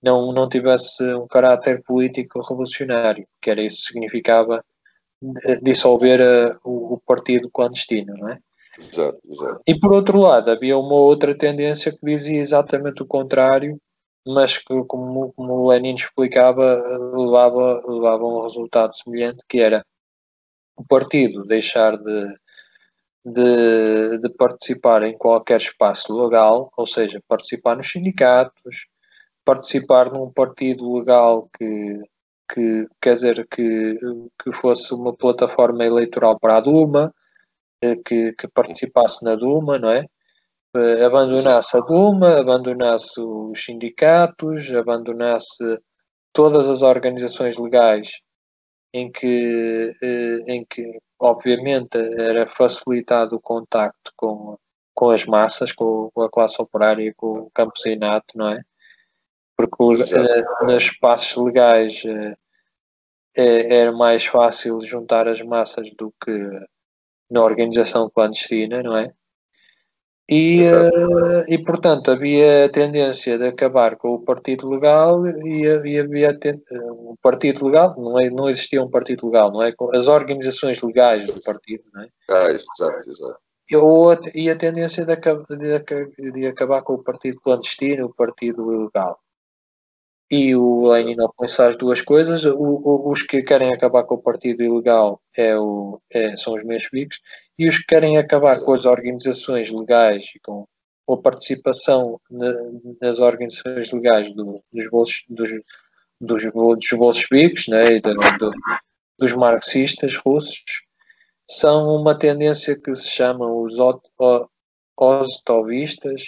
não, 0.05 0.31
não 0.31 0.47
tivesse 0.47 1.03
um 1.15 1.27
caráter 1.27 1.81
político 1.83 2.39
revolucionário, 2.39 3.27
que 3.41 3.49
era 3.49 3.61
isso 3.61 3.77
que 3.77 3.93
significava 3.93 4.63
dissolver 5.63 6.21
uh, 6.21 6.59
o, 6.63 6.93
o, 6.93 6.99
partido 6.99 7.49
clandestino, 7.49 8.13
não 8.15 8.29
é? 8.29 8.39
Exato, 8.77 9.19
exato. 9.25 9.61
E 9.65 9.79
por 9.79 9.91
outro 9.91 10.19
lado, 10.19 10.51
havia 10.51 10.77
uma 10.77 10.95
outra 10.95 11.35
tendência 11.35 11.91
que 11.91 12.05
dizia 12.05 12.39
exatamente 12.39 13.01
o 13.01 13.07
contrário, 13.07 13.79
mas 14.27 14.57
que, 14.57 14.83
como, 14.85 15.33
como 15.33 15.53
o 15.53 15.69
Lenin 15.69 15.95
explicava, 15.95 16.75
levava, 17.15 17.81
levava 17.87 18.23
a 18.23 18.27
um 18.27 18.43
resultado 18.43 18.93
semelhante, 18.93 19.43
que 19.49 19.59
era 19.59 19.83
o 20.75 20.85
partido 20.85 21.45
deixar 21.45 21.97
de, 21.97 22.35
de, 23.25 24.17
de 24.19 24.29
participar 24.37 25.03
em 25.03 25.17
qualquer 25.17 25.61
espaço 25.61 26.13
legal, 26.13 26.71
ou 26.77 26.85
seja, 26.85 27.23
participar 27.27 27.77
nos 27.77 27.89
sindicatos, 27.89 28.85
participar 29.45 30.11
num 30.11 30.31
partido 30.31 30.97
legal 30.97 31.49
que, 31.57 32.01
que 32.51 32.87
quer 33.01 33.15
dizer 33.15 33.47
que, 33.47 33.97
que 34.43 34.51
fosse 34.53 34.93
uma 34.93 35.15
plataforma 35.15 35.85
eleitoral 35.85 36.39
para 36.39 36.57
a 36.57 36.61
Duma, 36.61 37.13
eh, 37.81 37.95
que, 38.05 38.33
que 38.33 38.47
participasse 38.47 39.23
na 39.23 39.35
Duma, 39.35 39.77
não 39.79 39.91
é? 39.91 40.05
Eh, 40.75 41.05
abandonasse 41.05 41.77
a 41.77 41.79
Duma, 41.81 42.39
abandonasse 42.39 43.19
os 43.19 43.63
sindicatos, 43.63 44.71
abandonasse 44.71 45.79
todas 46.33 46.69
as 46.69 46.81
organizações 46.81 47.55
legais 47.57 48.09
em 48.93 49.11
que, 49.11 49.95
eh, 50.01 50.39
em 50.47 50.65
que 50.65 50.99
obviamente 51.19 51.97
era 51.97 52.45
facilitado 52.45 53.35
o 53.35 53.41
contacto 53.41 54.11
com, 54.17 54.57
com 54.93 55.09
as 55.11 55.25
massas, 55.25 55.71
com, 55.71 56.09
a 56.17 56.29
classe 56.29 56.61
operária, 56.61 57.13
com 57.17 57.39
o 57.39 57.51
campesinato, 57.51 58.37
não 58.37 58.49
é? 58.51 58.61
Porque 59.55 59.83
uh, 59.83 60.65
nos 60.65 60.83
espaços 60.83 61.35
legais 61.43 62.03
uh, 62.03 62.35
é, 63.35 63.75
era 63.81 63.91
mais 63.91 64.25
fácil 64.25 64.81
juntar 64.81 65.27
as 65.27 65.41
massas 65.41 65.89
do 65.97 66.13
que 66.23 66.31
na 67.29 67.43
organização 67.43 68.09
clandestina, 68.09 68.81
não 68.83 68.95
é? 68.95 69.11
E, 70.27 70.61
uh, 70.61 71.45
e 71.47 71.63
portanto 71.63 72.09
havia 72.09 72.65
a 72.65 72.69
tendência 72.69 73.37
de 73.37 73.47
acabar 73.47 73.95
com 73.95 74.15
o 74.15 74.21
partido 74.21 74.67
legal 74.67 75.27
e, 75.27 75.65
e 75.65 75.99
havia 75.99 76.35
o 76.89 77.15
partido 77.21 77.65
legal, 77.67 77.93
não, 77.95 78.19
é, 78.19 78.29
não 78.31 78.49
existia 78.49 78.81
um 78.81 78.89
partido 78.89 79.27
legal, 79.27 79.51
não 79.51 79.61
é? 79.61 79.71
As 79.93 80.07
organizações 80.07 80.81
legais 80.81 81.29
do 81.29 81.43
partido, 81.43 81.83
não 81.93 82.01
é? 82.01 82.07
Ah, 82.31 82.51
exato, 82.51 83.07
exato. 83.09 83.39
E 84.33 84.49
a 84.49 84.55
tendência 84.55 85.05
de, 85.05 85.15
de, 85.15 86.31
de 86.31 86.47
acabar 86.47 86.81
com 86.81 86.93
o 86.93 87.03
partido 87.03 87.39
clandestino, 87.41 88.07
o 88.07 88.13
partido 88.13 88.71
ilegal. 88.73 89.19
E 90.29 90.55
o 90.55 90.91
Lenin 90.91 91.19
opõe-se 91.21 91.61
às 91.61 91.77
duas 91.77 92.01
coisas. 92.01 92.43
O, 92.45 92.57
o, 92.57 93.11
os 93.11 93.21
que 93.21 93.43
querem 93.43 93.73
acabar 93.73 94.03
com 94.03 94.15
o 94.15 94.21
partido 94.21 94.63
ilegal 94.63 95.21
é 95.35 95.57
o, 95.57 95.99
é, 96.09 96.35
são 96.37 96.53
os 96.53 96.63
mencheviques 96.63 97.19
e 97.57 97.67
os 97.69 97.77
que 97.77 97.85
querem 97.85 98.17
acabar 98.17 98.55
Sim. 98.55 98.65
com 98.65 98.73
as 98.73 98.85
organizações 98.85 99.69
legais 99.69 100.25
e 100.35 100.39
com, 100.39 100.67
a 101.07 101.17
participação 101.17 102.19
na, 102.29 102.53
nas 102.99 103.19
organizações 103.19 103.91
legais 103.91 104.33
do, 104.33 104.63
dos, 104.73 104.89
bolsos, 104.89 105.23
dos, 105.29 105.49
dos, 106.19 106.43
dos 106.43 106.89
bolcheviques 106.97 107.67
né, 107.67 107.97
e 107.97 108.01
do, 108.01 108.13
do, 108.13 108.51
dos 109.19 109.33
marxistas 109.33 110.15
russos 110.15 110.63
são 111.47 111.95
uma 111.95 112.17
tendência 112.17 112.75
que 112.75 112.93
se 112.95 113.07
chama 113.07 113.45
os 113.47 113.75
ostovistas 114.97 116.23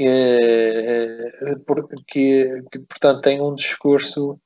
é, 0.00 1.56
porque, 1.66 2.62
que, 2.70 2.78
portanto, 2.80 3.22
tem 3.22 3.40
um 3.40 3.54
discurso 3.54 4.38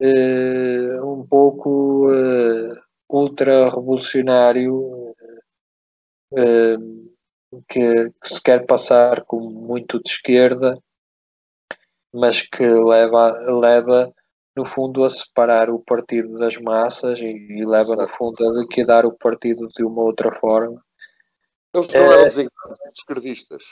é, 0.00 1.00
um 1.02 1.26
pouco 1.26 2.08
ultra-revolucionário 3.08 5.14
que, 7.68 8.10
que, 8.20 8.28
se 8.28 8.42
quer 8.42 8.66
passar 8.66 9.24
como 9.24 9.50
muito 9.50 10.02
de 10.02 10.10
esquerda, 10.10 10.78
mas 12.12 12.42
que 12.42 12.66
leva, 12.66 13.32
leva 13.60 14.12
no 14.56 14.64
fundo, 14.64 15.04
a 15.04 15.10
separar 15.10 15.68
o 15.68 15.80
partido 15.80 16.38
das 16.38 16.56
massas 16.56 17.18
e, 17.18 17.24
e 17.24 17.66
leva, 17.66 17.96
no 17.96 18.06
fundo, 18.06 18.36
a 18.46 18.60
liquidar 18.60 19.04
o 19.04 19.16
partido 19.16 19.68
de 19.76 19.84
uma 19.84 20.02
outra 20.02 20.32
forma. 20.32 20.80
Eles 21.74 21.92
não 21.92 22.00
eram 22.00 22.24
designados 22.24 22.78
esquerdistas. 22.96 23.64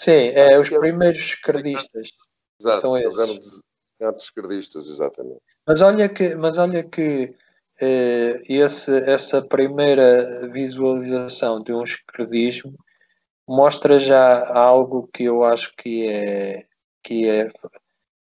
Sim, 0.00 0.32
é 0.34 0.58
os 0.58 0.70
primeiros 0.70 1.20
esquerdistas. 1.20 2.08
Exato, 2.58 2.80
são 2.80 2.96
eles 2.96 3.18
eram 3.18 3.36
designados 3.36 4.22
esquerdistas, 4.22 4.88
exatamente. 4.88 5.42
Mas 5.66 5.82
olha 5.82 6.08
que, 6.08 6.34
mas 6.34 6.56
olha 6.56 6.82
que 6.82 7.34
eh, 7.78 8.42
esse, 8.48 8.96
essa 9.04 9.42
primeira 9.42 10.48
visualização 10.48 11.62
de 11.62 11.74
um 11.74 11.82
esquerdismo 11.82 12.74
mostra 13.46 14.00
já 14.00 14.48
algo 14.48 15.06
que 15.12 15.24
eu 15.24 15.44
acho 15.44 15.70
que 15.76 16.08
é, 16.08 16.66
que 17.02 17.28
é 17.28 17.50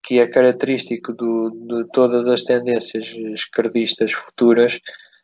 que 0.04 0.20
é 0.20 0.28
característico 0.28 1.14
do, 1.14 1.52
de 1.52 1.88
todas 1.92 2.28
as 2.28 2.44
tendências 2.44 3.08
esquerdistas 3.36 4.12
futuras, 4.12 4.80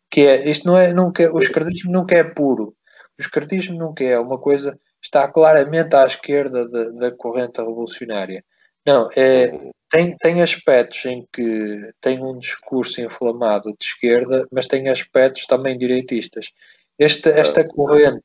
que 0.10 0.22
é, 0.22 0.50
isto 0.50 0.67
não 0.67 0.77
é, 0.77 0.94
nunca, 0.94 1.34
o 1.34 1.39
esquerdismo 1.39 1.91
nunca 1.91 2.15
é 2.15 2.24
puro, 2.24 2.75
o 3.17 3.22
esquerdismo 3.22 3.75
nunca 3.75 4.03
é 4.03 4.20
uma 4.20 4.38
coisa, 4.38 4.79
está 5.08 5.28
claramente 5.28 5.96
à 5.96 6.06
esquerda 6.06 6.68
da, 6.68 6.90
da 6.90 7.12
corrente 7.12 7.58
revolucionária. 7.58 8.44
Não, 8.86 9.10
é, 9.16 9.72
tem, 9.90 10.16
tem 10.18 10.42
aspectos 10.42 11.04
em 11.06 11.28
que 11.34 11.92
tem 12.00 12.24
um 12.24 12.38
discurso 12.38 13.02
inflamado 13.02 13.70
de 13.80 13.86
esquerda, 13.86 14.48
mas 14.52 14.68
tem 14.68 14.90
aspectos 14.90 15.46
também 15.46 15.78
direitistas. 15.78 16.52
Este, 17.00 17.30
esta 17.30 17.66
corrente, 17.68 18.24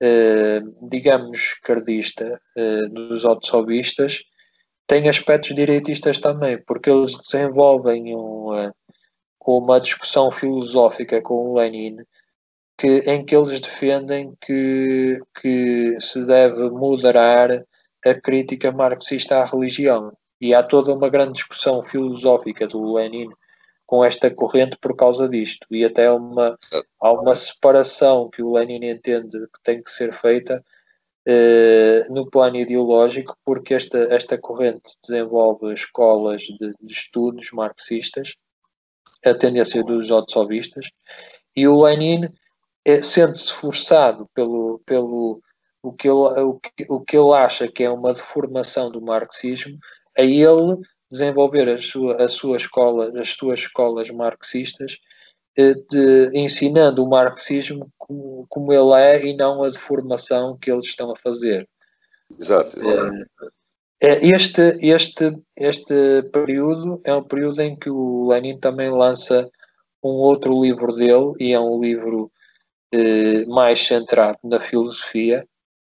eh, 0.00 0.60
digamos, 0.82 1.38
esquerdista, 1.38 2.40
eh, 2.56 2.88
dos 2.88 3.24
autossobistas, 3.24 4.22
tem 4.86 5.08
aspectos 5.08 5.54
direitistas 5.54 6.18
também, 6.18 6.58
porque 6.62 6.90
eles 6.90 7.16
desenvolvem 7.20 8.14
uma, 8.14 8.74
uma 9.46 9.80
discussão 9.80 10.30
filosófica 10.30 11.20
com 11.20 11.34
o 11.34 11.58
Lenin 11.58 11.98
que, 12.78 12.98
em 13.00 13.24
que 13.24 13.34
eles 13.34 13.60
defendem 13.60 14.32
que, 14.40 15.20
que 15.42 15.96
se 16.00 16.24
deve 16.24 16.70
moderar 16.70 17.64
a 18.06 18.14
crítica 18.14 18.70
marxista 18.70 19.38
à 19.38 19.44
religião. 19.44 20.12
E 20.40 20.54
há 20.54 20.62
toda 20.62 20.94
uma 20.94 21.08
grande 21.08 21.32
discussão 21.32 21.82
filosófica 21.82 22.66
do 22.68 22.94
Lenin 22.94 23.28
com 23.84 24.04
esta 24.04 24.30
corrente 24.30 24.76
por 24.80 24.94
causa 24.94 25.26
disto. 25.28 25.66
E 25.70 25.84
até 25.84 26.08
uma, 26.10 26.56
há 27.00 27.12
uma 27.12 27.34
separação 27.34 28.30
que 28.30 28.42
o 28.42 28.52
Lenin 28.52 28.84
entende 28.88 29.38
que 29.52 29.62
tem 29.64 29.82
que 29.82 29.90
ser 29.90 30.12
feita 30.12 30.64
eh, 31.26 32.06
no 32.08 32.30
plano 32.30 32.56
ideológico, 32.56 33.36
porque 33.44 33.74
esta, 33.74 33.98
esta 34.14 34.38
corrente 34.38 34.92
desenvolve 35.02 35.74
escolas 35.74 36.42
de, 36.42 36.74
de 36.80 36.92
estudos 36.92 37.50
marxistas, 37.50 38.34
a 39.24 39.34
tendência 39.34 39.82
dos 39.82 40.10
otsovistas, 40.10 40.86
e 41.56 41.66
o 41.66 41.82
Lenin 41.82 42.28
é, 42.88 43.02
sente-se 43.02 43.52
forçado 43.52 44.26
pelo, 44.34 44.80
pelo 44.86 45.42
o, 45.82 45.92
que 45.92 46.08
ele, 46.08 46.40
o, 46.40 46.54
que, 46.58 46.86
o 46.88 47.00
que 47.00 47.16
ele 47.16 47.32
acha 47.34 47.68
que 47.68 47.84
é 47.84 47.90
uma 47.90 48.14
deformação 48.14 48.90
do 48.90 49.02
marxismo 49.02 49.78
a 50.16 50.22
ele 50.22 50.80
desenvolver 51.10 51.68
a 51.68 51.80
sua, 51.80 52.22
a 52.22 52.28
sua 52.28 52.56
escola, 52.56 53.12
as 53.20 53.28
suas 53.30 53.60
escolas 53.60 54.10
marxistas, 54.10 54.98
eh, 55.56 55.74
de, 55.90 56.30
ensinando 56.32 57.04
o 57.04 57.08
marxismo 57.08 57.90
como, 57.98 58.46
como, 58.48 58.72
ele 58.72 58.92
é 58.94 59.26
e 59.26 59.36
não 59.36 59.62
a 59.62 59.70
deformação 59.70 60.56
que 60.56 60.70
eles 60.70 60.86
estão 60.86 61.10
a 61.10 61.16
fazer. 61.16 61.68
Exato. 62.38 62.78
É, 64.00 64.26
este, 64.26 64.78
este, 64.80 65.36
este 65.56 66.22
período 66.32 67.00
é 67.04 67.14
um 67.14 67.24
período 67.24 67.60
em 67.60 67.76
que 67.76 67.90
o 67.90 68.28
Lenin 68.28 68.58
também 68.58 68.90
lança 68.90 69.50
um 70.02 70.10
outro 70.10 70.62
livro 70.62 70.94
dele, 70.94 71.32
e 71.40 71.52
é 71.52 71.60
um 71.60 71.80
livro 71.80 72.30
eh, 72.92 73.44
mais 73.46 73.86
centrado 73.86 74.38
na 74.44 74.60
filosofia, 74.60 75.46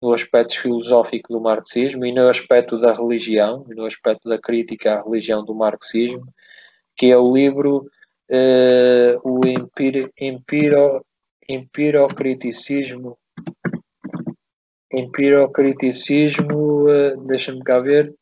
no 0.02 0.12
aspecto 0.12 0.58
filosófico 0.58 1.32
do 1.32 1.40
marxismo 1.40 2.04
e 2.06 2.12
no 2.12 2.28
aspecto 2.28 2.78
da 2.78 2.92
religião, 2.92 3.64
no 3.68 3.84
aspecto 3.84 4.28
da 4.28 4.38
crítica 4.38 4.94
à 4.94 5.02
religião 5.02 5.44
do 5.44 5.54
marxismo, 5.54 6.26
que 6.96 7.10
é 7.10 7.16
o 7.16 7.34
livro 7.34 7.86
uh, 8.30 9.20
o 9.22 9.46
empiro, 9.46 10.10
empiro, 10.18 11.04
empirocriticismo 11.48 13.18
empirocriticismo, 14.92 16.88
uh, 16.88 17.16
deixa-me 17.26 17.62
cá 17.62 17.78
ver, 17.78 18.12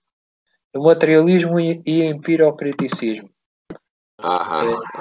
o 0.75 0.83
materialismo 0.83 1.59
e, 1.59 1.81
e 1.87 2.03
empirocriticismo. 2.03 3.31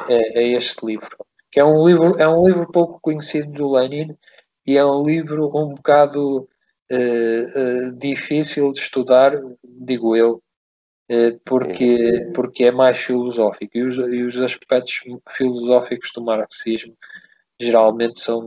É, 0.09 0.13
é, 0.13 0.43
é, 0.43 0.47
este 0.53 0.85
livro. 0.85 1.17
Que 1.51 1.59
é 1.59 1.65
um 1.65 1.85
livro, 1.87 2.05
é 2.19 2.27
um 2.27 2.45
livro 2.45 2.71
pouco 2.71 2.99
conhecido 3.01 3.51
do 3.51 3.71
Lenin 3.71 4.17
e 4.65 4.77
é 4.77 4.85
um 4.85 5.03
livro 5.03 5.47
um 5.57 5.73
bocado 5.73 6.47
uh, 6.91 7.91
difícil 7.97 8.73
de 8.73 8.79
estudar, 8.79 9.31
digo 9.63 10.15
eu, 10.15 10.43
uh, 11.09 11.39
porque, 11.45 12.31
porque 12.35 12.65
é 12.65 12.71
mais 12.71 12.97
filosófico. 12.97 13.77
E 13.77 13.83
os, 13.83 13.97
e 13.97 14.23
os 14.23 14.37
aspectos 14.41 15.01
filosóficos 15.29 16.11
do 16.13 16.21
marxismo 16.21 16.97
geralmente 17.59 18.19
são, 18.19 18.45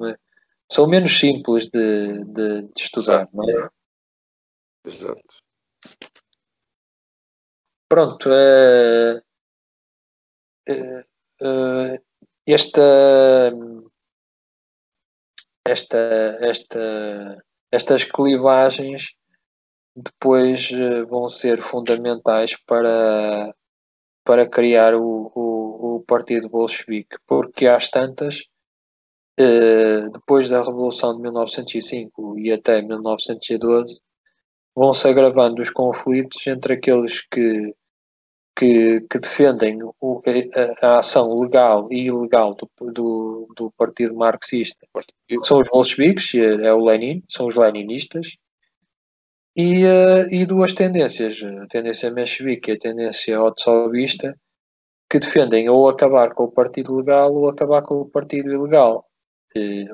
são 0.71 0.87
menos 0.87 1.19
simples 1.19 1.69
de, 1.71 2.25
de, 2.25 2.63
de 2.63 2.83
estudar, 2.83 3.23
Exato. 3.23 3.37
não 3.37 3.51
é? 3.51 3.69
Exato. 4.87 5.51
Pronto. 7.89 8.31
Uh, 8.31 9.21
uh, 11.43 12.10
esta, 12.47 13.53
esta, 15.65 15.99
esta 16.41 17.43
estas 17.71 18.03
clivagens 18.05 19.15
depois 19.95 20.71
uh, 20.71 21.07
vão 21.07 21.29
ser 21.29 21.63
fundamentais 21.63 22.57
para, 22.67 23.55
para 24.25 24.49
criar 24.49 24.95
o, 24.95 25.33
o, 25.35 25.97
o 25.97 26.05
Partido 26.07 26.49
Bolchevique, 26.49 27.17
porque 27.27 27.67
às 27.67 27.89
tantas, 27.89 28.41
uh, 29.39 30.11
depois 30.13 30.49
da 30.49 30.63
Revolução 30.63 31.15
de 31.15 31.23
1905 31.23 32.39
e 32.39 32.53
até 32.53 32.83
1912, 32.83 34.01
vão-se 34.75 35.07
agravando 35.07 35.63
os 35.63 35.71
conflitos 35.71 36.47
entre 36.47 36.75
aqueles 36.75 37.27
que, 37.29 37.75
que, 38.61 39.01
que 39.09 39.19
defendem 39.19 39.79
o, 39.83 40.23
a, 40.83 40.87
a, 40.87 40.99
ação 40.99 41.35
legal 41.41 41.89
e 41.91 42.09
ilegal 42.09 42.55
do, 42.55 42.93
do, 42.93 43.49
do 43.57 43.71
Partido 43.71 44.15
Marxista. 44.15 44.87
São 45.45 45.61
os 45.61 45.69
bolcheviques, 45.69 46.35
é 46.35 46.71
o 46.71 46.85
Lenin, 46.85 47.23
são 47.27 47.47
os 47.47 47.55
leninistas, 47.55 48.37
e, 49.57 49.85
uh, 49.87 50.29
e 50.31 50.45
duas 50.45 50.75
tendências, 50.75 51.39
a 51.43 51.67
tendência 51.69 52.11
menchevique 52.11 52.71
e 52.71 52.75
a 52.75 52.79
tendência 52.79 53.43
otsovista, 53.43 54.39
que 55.09 55.19
defendem 55.19 55.71
ou 55.71 55.89
acabar 55.89 56.35
com 56.35 56.45
o 56.45 56.53
partido 56.53 56.95
legal 56.95 57.33
ou 57.33 57.49
acabar 57.49 57.81
com 57.81 58.03
o 58.03 58.11
partido 58.11 58.53
ilegal, 58.53 59.07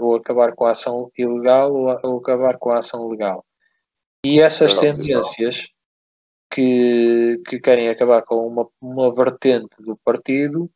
ou 0.00 0.16
acabar 0.16 0.52
com 0.56 0.66
a 0.66 0.72
ação 0.72 1.08
ilegal 1.16 1.72
ou, 1.72 2.00
ou 2.02 2.18
acabar 2.18 2.58
com 2.58 2.70
a 2.70 2.78
ação 2.78 3.08
legal. 3.08 3.44
E 4.24 4.40
essas 4.40 4.74
tendências 4.74 5.68
que, 6.50 7.40
que 7.46 7.60
querem 7.60 7.88
acabar 7.88 8.22
com 8.22 8.46
uma, 8.46 8.68
uma 8.80 9.14
vertente 9.14 9.82
do 9.82 9.96
partido, 9.96 10.70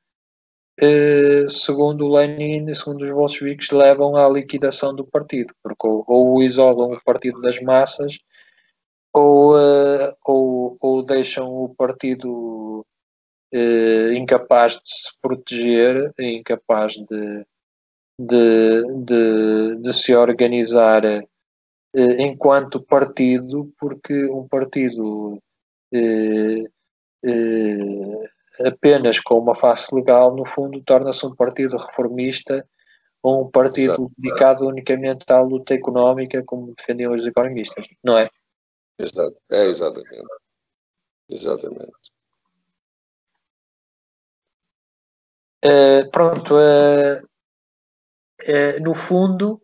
eh, 0.80 1.46
segundo 1.48 2.09
Lenin, 2.09 2.74
segundo 2.74 3.04
os 3.04 3.11
bolcheviques, 3.11 3.70
levam 3.70 4.16
à 4.16 4.28
liquidação 4.28 4.94
do 4.94 5.04
partido, 5.04 5.54
porque 5.62 5.87
ou, 5.87 6.04
ou 6.06 6.42
isolam 6.42 6.90
o 6.90 7.04
partido 7.04 7.40
das 7.40 7.61
massas 7.61 8.18
ou, 9.12 9.56
uh, 9.56 10.14
ou, 10.24 10.76
ou 10.80 11.02
deixam 11.02 11.48
o 11.48 11.74
partido 11.74 12.85
uh, 13.52 14.12
incapaz 14.12 14.74
de 14.74 14.80
se 14.85 15.11
proteger, 15.20 16.12
incapaz 16.18 16.94
de, 16.94 17.44
de, 18.18 18.83
de, 19.04 19.76
de 19.83 19.92
se 19.92 20.14
organizar 20.14 21.04
uh, 21.04 22.00
enquanto 22.18 22.80
partido, 22.80 23.72
porque 23.78 24.26
um 24.26 24.46
partido 24.48 25.38
apenas 28.64 29.18
com 29.20 29.38
uma 29.38 29.55
face 29.55 29.94
legal, 29.94 30.35
no 30.35 30.44
fundo, 30.44 30.83
torna-se 30.83 31.24
um 31.26 31.35
partido 31.35 31.76
reformista 31.76 32.66
ou 33.22 33.44
um 33.44 33.50
partido 33.50 33.92
Exato. 33.92 34.12
dedicado 34.16 34.66
unicamente 34.66 35.24
à 35.29 35.40
luta 35.40 35.74
económica, 35.74 36.42
como 36.44 36.74
defendiam 36.74 37.12
os 37.14 37.26
economistas, 37.26 37.87
não 38.03 38.16
é? 38.16 38.29
Exato, 38.98 39.40
é 39.50 39.64
exatamente. 39.64 40.26
Exatamente. 41.29 41.92
Uh, 45.64 46.11
pronto, 46.11 46.55
uh, 46.55 47.22
uh, 48.42 48.81
no 48.83 48.94
fundo, 48.94 49.62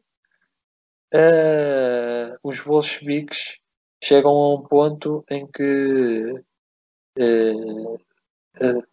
os 2.43 2.61
bolcheviques 2.61 3.59
chegam 4.07 4.31
a 4.31 4.55
um 4.55 4.63
ponto 4.63 5.25
em 5.29 5.47
que 5.47 6.43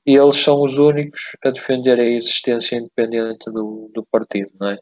eles 0.05 0.37
são 0.37 0.61
os 0.63 0.77
únicos 0.77 1.35
a 1.45 1.51
defender 1.51 1.99
a 1.99 2.03
existência 2.03 2.77
independente 2.77 3.45
do, 3.51 3.91
do 3.93 4.03
partido, 4.05 4.51
não 4.59 4.69
é? 4.69 4.79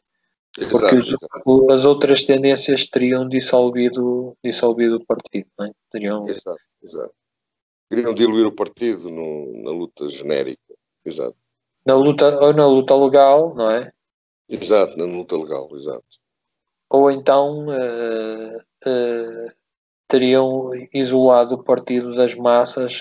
Porque 0.54 0.96
exato, 0.96 1.72
as 1.72 1.84
outras 1.84 2.24
tendências 2.24 2.86
teriam 2.86 3.28
dissolvido, 3.28 4.36
dissolvido 4.44 4.96
o 4.96 5.06
partido, 5.06 5.48
não 5.58 5.66
é? 5.66 5.72
Teriam... 5.90 6.24
Exato, 6.24 6.60
exato. 6.82 7.14
Queriam 7.88 8.14
diluir 8.14 8.46
o 8.46 8.52
partido 8.52 9.10
no, 9.10 9.62
na 9.62 9.70
luta 9.70 10.08
genérica, 10.08 10.74
exato. 11.04 11.36
Na 11.86 11.94
luta, 11.94 12.38
ou 12.38 12.52
na 12.52 12.66
luta 12.66 12.94
legal, 12.94 13.54
não 13.54 13.70
é? 13.70 13.92
Exato, 14.48 14.96
na 14.98 15.04
luta 15.04 15.36
legal, 15.36 15.68
exato. 15.74 16.04
Ou 16.90 17.10
então 17.10 17.66
uh, 17.68 18.62
teriam 20.12 20.70
isolado 20.92 21.54
o 21.54 21.64
partido 21.64 22.14
das 22.14 22.34
massas 22.34 23.00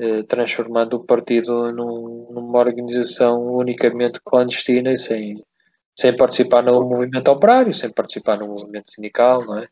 eh, 0.00 0.24
transformando 0.24 0.94
o 0.94 1.04
partido 1.04 1.70
num, 1.70 2.26
numa 2.32 2.58
organização 2.58 3.54
unicamente 3.54 4.20
clandestina 4.24 4.90
e 4.90 4.98
sem, 4.98 5.40
sem 5.94 6.16
participar 6.16 6.64
no 6.64 6.82
movimento 6.82 7.28
operário, 7.30 7.72
sem 7.72 7.88
participar 7.92 8.38
no 8.38 8.48
movimento 8.48 8.90
sindical, 8.90 9.44
não 9.44 9.58
é? 9.58 9.68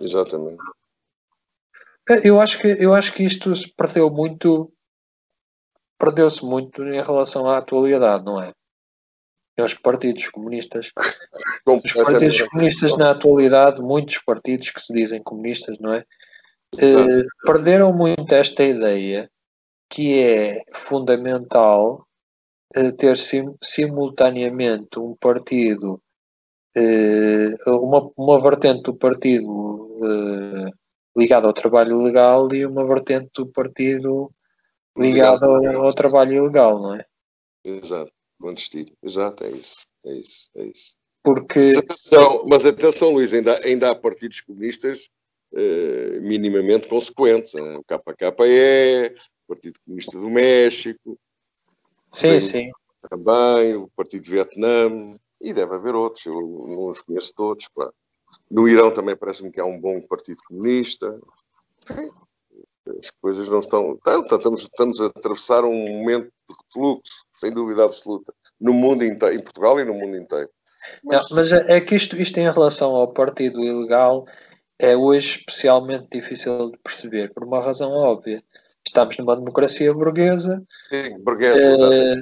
Exatamente. 0.00 0.58
É, 2.08 2.28
eu 2.28 2.40
acho 2.40 2.58
que, 2.58 2.66
eu 2.66 2.92
acho 2.92 3.12
que 3.12 3.22
isto 3.22 3.54
se 3.54 3.72
perdeu 3.76 4.10
muito, 4.10 4.72
perdeu-se 5.96 6.44
muito 6.44 6.82
em 6.82 7.00
relação 7.00 7.48
à 7.48 7.58
atualidade, 7.58 8.24
não 8.24 8.42
é? 8.42 8.52
Os 9.64 9.74
partidos 9.74 10.28
comunistas, 10.28 10.90
os 11.66 11.92
partidos 11.92 12.42
comunistas 12.42 12.96
na 12.96 13.10
atualidade, 13.10 13.80
muitos 13.80 14.18
partidos 14.18 14.70
que 14.70 14.80
se 14.80 14.92
dizem 14.92 15.22
comunistas, 15.22 15.78
não 15.78 15.94
é? 15.94 16.04
Eh, 16.78 17.24
perderam 17.44 17.92
muito 17.92 18.32
esta 18.32 18.62
ideia 18.62 19.30
que 19.88 20.22
é 20.22 20.62
fundamental 20.72 22.06
eh, 22.74 22.92
ter 22.92 23.16
sim, 23.16 23.54
simultaneamente 23.62 24.98
um 24.98 25.16
partido, 25.16 26.00
eh, 26.76 27.54
uma, 27.66 28.10
uma 28.16 28.40
vertente 28.40 28.82
do 28.82 28.94
partido 28.94 29.90
ligado 31.16 31.46
ao 31.46 31.52
trabalho 31.52 32.00
legal 32.02 32.52
e 32.54 32.64
uma 32.64 32.86
vertente 32.86 33.30
do 33.34 33.46
partido 33.46 34.30
ligado 34.96 35.44
ao, 35.44 35.84
ao 35.84 35.92
trabalho 35.92 36.34
ilegal, 36.34 36.80
não 36.80 36.94
é? 36.94 37.04
Exato, 37.64 38.12
clandestino. 38.40 38.92
Exato, 39.02 39.44
é 39.44 39.50
isso. 39.50 39.86
É 40.04 40.12
isso, 40.12 40.50
é 40.56 40.64
isso. 40.64 40.96
Porque... 41.22 41.58
Mas 41.58 41.76
atenção, 41.76 42.44
mas 42.48 42.66
atenção 42.66 43.10
Luís, 43.10 43.34
ainda, 43.34 43.58
ainda 43.64 43.90
há 43.90 43.94
partidos 43.94 44.40
comunistas 44.40 45.10
uh, 45.52 46.20
minimamente 46.22 46.88
consequentes. 46.88 47.54
Né? 47.54 47.76
O 47.76 47.84
KKE, 47.84 49.14
o 49.46 49.54
Partido 49.54 49.80
Comunista 49.84 50.18
do 50.18 50.30
México. 50.30 51.18
Sim, 52.12 52.40
sim. 52.40 52.70
Também, 53.08 53.76
o 53.76 53.88
Partido 53.88 54.24
de 54.24 54.30
Vietnã, 54.30 55.18
e 55.40 55.52
deve 55.52 55.74
haver 55.74 55.94
outros, 55.94 56.26
eu 56.26 56.34
não 56.34 56.88
os 56.88 57.00
conheço 57.00 57.32
todos. 57.34 57.68
Pá. 57.74 57.90
No 58.50 58.68
Irão 58.68 58.92
também 58.92 59.16
parece-me 59.16 59.50
que 59.50 59.60
há 59.60 59.64
um 59.64 59.80
bom 59.80 60.00
Partido 60.02 60.42
Comunista. 60.46 61.18
As 62.98 63.10
coisas 63.10 63.48
não 63.48 63.60
estão. 63.60 63.92
Então, 63.92 64.22
estamos, 64.22 64.62
estamos 64.62 65.00
a 65.00 65.06
atravessar 65.06 65.64
um 65.64 65.74
momento 65.74 66.30
de 66.50 66.56
refluxo, 66.64 67.26
sem 67.34 67.52
dúvida 67.52 67.84
absoluta, 67.84 68.32
no 68.60 68.72
mundo 68.72 69.04
inteiro, 69.04 69.36
em 69.36 69.42
Portugal 69.42 69.80
e 69.80 69.84
no 69.84 69.94
mundo 69.94 70.16
inteiro. 70.16 70.50
Mas, 71.04 71.30
não, 71.30 71.36
mas 71.36 71.52
é, 71.52 71.64
é 71.68 71.80
que 71.80 71.94
isto, 71.94 72.16
isto 72.16 72.38
em 72.38 72.50
relação 72.50 72.94
ao 72.94 73.12
partido 73.12 73.62
ilegal 73.62 74.26
é 74.78 74.96
hoje 74.96 75.38
especialmente 75.38 76.08
difícil 76.10 76.70
de 76.70 76.78
perceber, 76.78 77.32
por 77.34 77.44
uma 77.44 77.62
razão 77.62 77.90
óbvia. 77.92 78.42
Estamos 78.86 79.16
numa 79.18 79.36
democracia 79.36 79.92
burguesa. 79.92 80.62
Sim, 80.90 81.22
burguesa, 81.22 81.94
eh, 81.94 82.16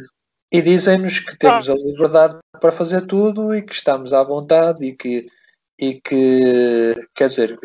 e 0.51 0.61
dizem-nos 0.61 1.21
que 1.21 1.37
temos 1.37 1.69
a 1.69 1.75
liberdade 1.75 2.39
para 2.61 2.73
fazer 2.73 3.07
tudo 3.07 3.55
e 3.55 3.63
que 3.63 3.75
estamos 3.75 4.13
à 4.13 4.23
vontade 4.25 4.85
e 4.85 4.97
que, 4.97 5.29
e 5.79 6.01
que 6.01 6.95
quer 7.15 7.29
dizer, 7.29 7.59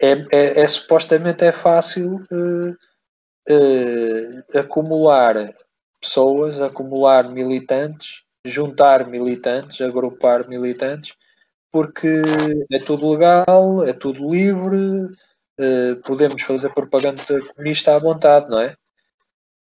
é, 0.00 0.12
é, 0.30 0.60
é 0.60 0.68
supostamente 0.68 1.44
é 1.44 1.52
fácil 1.52 2.20
eh, 2.30 2.74
eh, 3.48 4.58
acumular 4.58 5.54
pessoas, 6.06 6.60
acumular 6.60 7.28
militantes, 7.30 8.22
juntar 8.44 9.06
militantes, 9.06 9.80
agrupar 9.80 10.48
militantes 10.48 11.14
porque 11.76 12.22
é 12.72 12.78
tudo 12.78 13.10
legal, 13.10 13.84
é 13.84 13.92
tudo 13.92 14.30
livre, 14.30 15.12
uh, 15.60 15.96
podemos 16.06 16.40
fazer 16.40 16.72
propaganda 16.72 17.22
comunista 17.54 17.94
à 17.94 17.98
vontade, 17.98 18.48
não 18.48 18.60
é? 18.60 18.74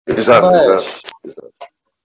Exato, 0.07 0.47
Mas, 0.47 0.65
exato. 1.23 1.51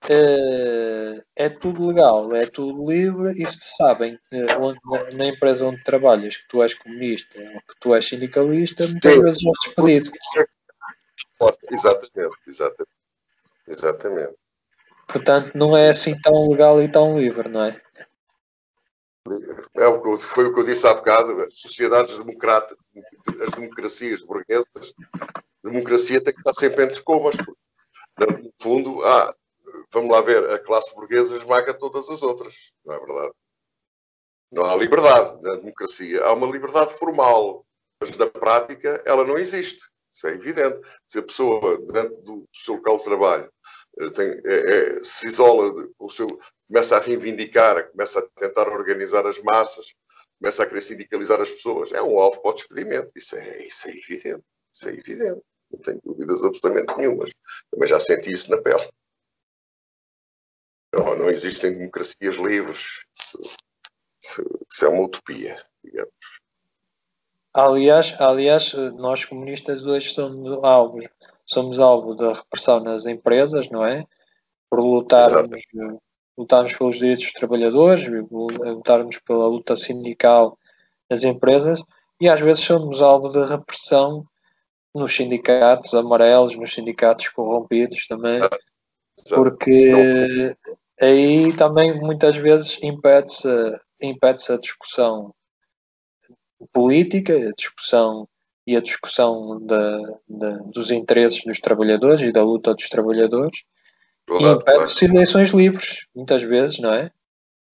Uh, 0.08 1.24
é 1.34 1.48
tudo 1.48 1.88
legal, 1.88 2.36
é 2.36 2.46
tudo 2.46 2.92
livre 2.92 3.42
e 3.42 3.48
se 3.48 3.58
sabem 3.78 4.16
uh, 4.34 4.62
onde, 4.62 5.16
na, 5.16 5.28
empresa 5.28 5.66
onde 5.66 5.82
trabalhas 5.84 6.36
que 6.36 6.48
tu 6.50 6.62
és 6.62 6.74
comunista 6.74 7.40
ou 7.40 7.62
que 7.62 7.80
tu 7.80 7.96
és 7.96 8.06
sindicalista, 8.06 8.86
muitas 8.88 9.14
Sim. 9.14 9.24
vezes 9.24 9.42
vão 9.42 9.54
despedido. 9.64 10.12
Exatamente, 11.72 12.36
exatamente. 12.46 12.95
Exatamente. 13.68 14.36
Portanto, 15.08 15.56
não 15.56 15.76
é 15.78 15.90
assim 15.90 16.20
tão 16.20 16.50
legal 16.50 16.82
e 16.82 16.92
tão 16.92 17.18
livre, 17.18 17.48
não 17.48 17.64
é? 17.64 17.82
é 19.78 19.88
o 19.88 20.02
que, 20.02 20.24
foi 20.24 20.46
o 20.46 20.54
que 20.54 20.60
eu 20.60 20.66
disse 20.66 20.88
há 20.88 20.94
bocado, 20.94 21.42
as 21.42 21.58
sociedades 21.58 22.18
democráticas, 22.18 22.78
as 23.42 23.52
democracias 23.52 24.24
burguesas, 24.24 24.94
a 25.20 25.70
democracia 25.70 26.24
tem 26.24 26.34
que 26.34 26.40
estar 26.40 26.54
sempre 26.54 26.84
entre 26.84 27.02
comas. 27.02 27.36
No 28.18 28.54
fundo, 28.62 29.04
ah, 29.04 29.34
vamos 29.92 30.12
lá 30.12 30.22
ver, 30.22 30.50
a 30.52 30.60
classe 30.60 30.94
burguesa 30.96 31.36
esmaga 31.36 31.74
todas 31.74 32.10
as 32.10 32.22
outras, 32.24 32.72
não 32.86 32.94
é 32.96 33.00
verdade? 33.00 33.34
Não 34.52 34.66
há 34.66 34.76
liberdade 34.76 35.42
na 35.42 35.56
democracia. 35.56 36.24
Há 36.24 36.34
uma 36.34 36.48
liberdade 36.48 36.94
formal, 36.94 37.66
mas 38.00 38.16
na 38.16 38.28
prática 38.28 39.02
ela 39.06 39.26
não 39.26 39.38
existe. 39.38 39.84
Isso 40.16 40.28
é 40.28 40.32
evidente. 40.32 40.80
Se 41.06 41.20
a 41.20 41.24
pessoa, 41.24 41.78
dentro 41.92 42.16
do 42.22 42.50
seu 42.54 42.76
local 42.76 43.00
de 43.00 43.04
trabalho, 43.04 43.54
eh, 44.00 44.10
tem, 44.12 44.42
é, 44.46 44.98
é, 45.00 45.04
se 45.04 45.28
isola, 45.28 45.90
o 46.00 46.10
seu, 46.10 46.28
começa 46.70 46.96
a 46.96 47.02
reivindicar, 47.02 47.92
começa 47.92 48.20
a 48.20 48.40
tentar 48.40 48.70
organizar 48.70 49.28
as 49.28 49.38
massas, 49.44 49.94
começa 50.40 50.64
a 50.64 50.68
querer 50.68 50.82
sindicalizar 50.82 51.42
as 51.42 51.52
pessoas, 51.52 51.92
é 51.92 52.02
um 52.02 52.18
alvo 52.18 52.42
para 52.42 52.52
o 52.52 52.54
despedimento. 52.54 53.12
Isso 53.14 53.36
é, 53.36 53.68
isso 53.68 53.90
é 53.90 53.92
evidente. 53.92 54.44
Isso 54.74 54.88
é 54.88 54.94
evidente. 54.94 55.42
Não 55.70 55.80
tenho 55.82 56.02
dúvidas 56.02 56.46
absolutamente 56.46 56.98
nenhumas. 56.98 57.32
Também 57.70 57.90
já 57.90 58.00
senti 58.00 58.32
isso 58.32 58.50
na 58.52 58.62
pele. 58.62 58.90
Não, 60.94 61.18
não 61.18 61.30
existem 61.30 61.78
democracias 61.78 62.38
livres. 62.38 63.04
Isso, 63.14 63.42
isso, 64.24 64.60
isso 64.72 64.86
é 64.86 64.88
uma 64.88 65.04
utopia, 65.04 65.62
digamos. 65.84 66.35
Aliás, 67.56 68.14
aliás, 68.20 68.74
nós 68.96 69.24
comunistas 69.26 69.86
hoje 69.86 70.14
somos 70.14 70.64
alvos, 70.64 71.06
somos 71.46 71.80
alvo 71.80 72.14
da 72.14 72.34
repressão 72.34 72.82
nas 72.82 73.06
empresas, 73.06 73.70
não 73.70 73.86
é? 73.86 74.06
Por 74.70 74.82
lutarmos 74.82 75.62
Exato 75.74 76.06
lutarmos 76.38 76.74
pelos 76.74 76.98
direitos 76.98 77.26
dos 77.26 77.34
trabalhadores, 77.34 78.06
lutarmos 78.30 79.18
pela 79.20 79.48
luta 79.48 79.76
sindical 79.76 80.58
nas 81.10 81.24
empresas 81.24 81.82
e 82.20 82.28
às 82.28 82.40
vezes 82.40 82.64
somos 82.64 83.02
alvo 83.02 83.30
de 83.30 83.44
repressão 83.46 84.26
nos 84.94 85.16
sindicatos 85.16 85.94
amarelos, 85.94 86.56
nos 86.56 86.74
sindicatos 86.74 87.30
corrompidos 87.30 88.08
também, 88.08 88.42
porque 89.30 90.56
aí 91.00 91.54
também 91.54 92.00
muitas 92.00 92.36
vezes 92.36 92.78
impede-se 92.82 93.48
impede 94.02 94.52
a 94.52 94.58
discussão 94.58 95.34
política, 96.72 97.50
a 97.50 97.52
discussão 97.52 98.28
e 98.68 98.76
a 98.76 98.82
discussão 98.82 99.62
dos 100.66 100.92
interesses 100.92 101.44
dos 101.44 101.60
trabalhadores 101.60 102.22
e 102.22 102.32
da 102.32 102.44
luta 102.44 102.74
dos 102.74 102.90
trabalhadores 102.90 103.64
Claro, 104.28 104.60
impede-se 104.60 105.06
eleições 105.06 105.50
livres, 105.52 106.08
muitas 106.16 106.42
vezes, 106.42 106.80
não 106.80 106.94
é? 106.94 107.12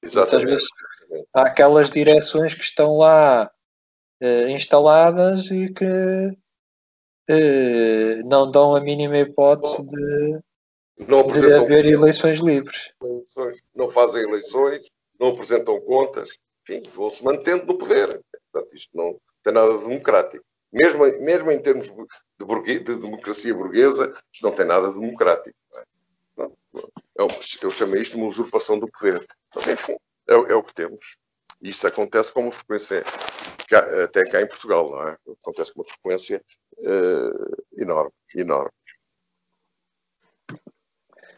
Exatamente. 0.04 0.50
Muitas 0.50 0.68
vezes 1.10 1.26
há 1.34 1.42
aquelas 1.44 1.90
direções 1.90 2.54
que 2.54 2.64
estão 2.64 2.98
lá 2.98 3.50
uh, 4.22 4.50
instaladas 4.50 5.50
e 5.50 5.74
que 5.74 5.86
uh, 7.30 8.28
não 8.28 8.52
dão 8.52 8.76
a 8.76 8.82
mínima 8.82 9.18
hipótese 9.18 9.82
de, 9.88 10.40
não 11.08 11.26
de 11.26 11.54
haver 11.54 11.86
eleições 11.86 12.40
livres. 12.40 12.92
Não 13.74 13.90
fazem 13.90 14.24
eleições, 14.24 14.90
não 15.20 15.30
apresentam 15.30 15.80
contas, 15.82 16.38
enfim, 16.68 16.84
vão-se 16.94 17.24
mantendo 17.24 17.66
no 17.66 17.78
poder. 17.78 18.22
Portanto, 18.52 18.76
isto 18.76 18.96
não 18.96 19.20
tem 19.44 19.54
nada 19.54 19.78
de 19.78 19.84
democrático. 19.84 20.46
Mesmo, 20.72 21.06
mesmo 21.22 21.52
em 21.52 21.62
termos 21.62 21.88
de, 21.88 22.46
burgue, 22.46 22.80
de 22.80 22.96
democracia 22.96 23.54
burguesa, 23.54 24.14
isto 24.32 24.44
não 24.44 24.56
tem 24.56 24.66
nada 24.66 24.88
de 24.90 25.00
democrático. 25.00 25.58
É? 25.76 25.84
Eu, 27.16 27.28
eu 27.62 27.72
chamei 27.72 28.02
isto 28.02 28.14
de 28.14 28.18
uma 28.20 28.30
usurpação 28.30 28.80
do 28.80 28.88
poder. 28.88 29.26
Mas, 29.54 29.68
enfim, 29.68 29.98
é, 30.28 30.34
é 30.34 30.56
o 30.56 30.64
que 30.64 30.74
temos. 30.74 31.18
E 31.62 31.70
isso 31.70 31.86
acontece 31.86 32.34
com 32.34 32.42
uma 32.42 32.52
frequência, 32.52 33.04
cá, 33.68 33.80
até 34.04 34.26
cá 34.26 34.42
em 34.42 34.48
Portugal, 34.48 34.90
não 34.90 35.08
é? 35.10 35.18
Acontece 35.42 35.74
com 35.74 35.82
uma 35.82 35.88
frequência 35.88 36.44
uh, 36.80 37.64
enorme, 37.78 38.14
enorme. 38.36 38.72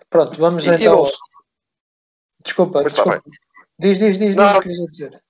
Pronto, 0.10 0.40
vamos 0.40 0.66
e, 0.66 0.70
então. 0.70 1.06
Desculpa, 2.44 2.84
Mas 2.84 2.94
desculpa. 2.94 3.24
Diz, 3.80 3.98
diz, 3.98 4.18
diz, 4.18 4.36
não, 4.36 4.60
diz 4.62 4.80
o 4.80 4.86
que 4.86 4.92
dizer. 4.92 5.24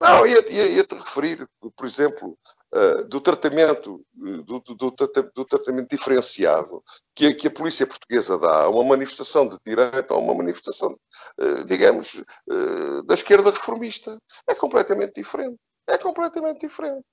Não, 0.00 0.26
ia-te 0.26 0.52
ia, 0.54 0.66
ia 0.66 0.86
referir, 0.90 1.46
por 1.76 1.86
exemplo, 1.86 2.38
uh, 2.72 3.06
do 3.06 3.20
tratamento 3.20 4.02
do, 4.14 4.60
do, 4.60 4.74
do, 4.74 4.90
do, 5.34 5.44
tratamento 5.44 5.90
diferenciado 5.90 6.82
que 7.14 7.26
a, 7.26 7.36
que 7.36 7.48
a 7.48 7.50
polícia 7.50 7.86
portuguesa 7.86 8.38
dá 8.38 8.62
a 8.62 8.68
uma 8.70 8.82
manifestação 8.82 9.46
de 9.46 9.58
direita 9.64 10.14
ou 10.14 10.22
uma 10.22 10.34
manifestação, 10.34 10.98
uh, 11.38 11.64
digamos, 11.66 12.14
uh, 12.14 13.02
da 13.02 13.12
esquerda 13.12 13.50
reformista. 13.50 14.16
É 14.48 14.54
completamente 14.54 15.12
diferente. 15.16 15.58
É 15.86 15.98
completamente 15.98 16.60
diferente. 16.60 17.04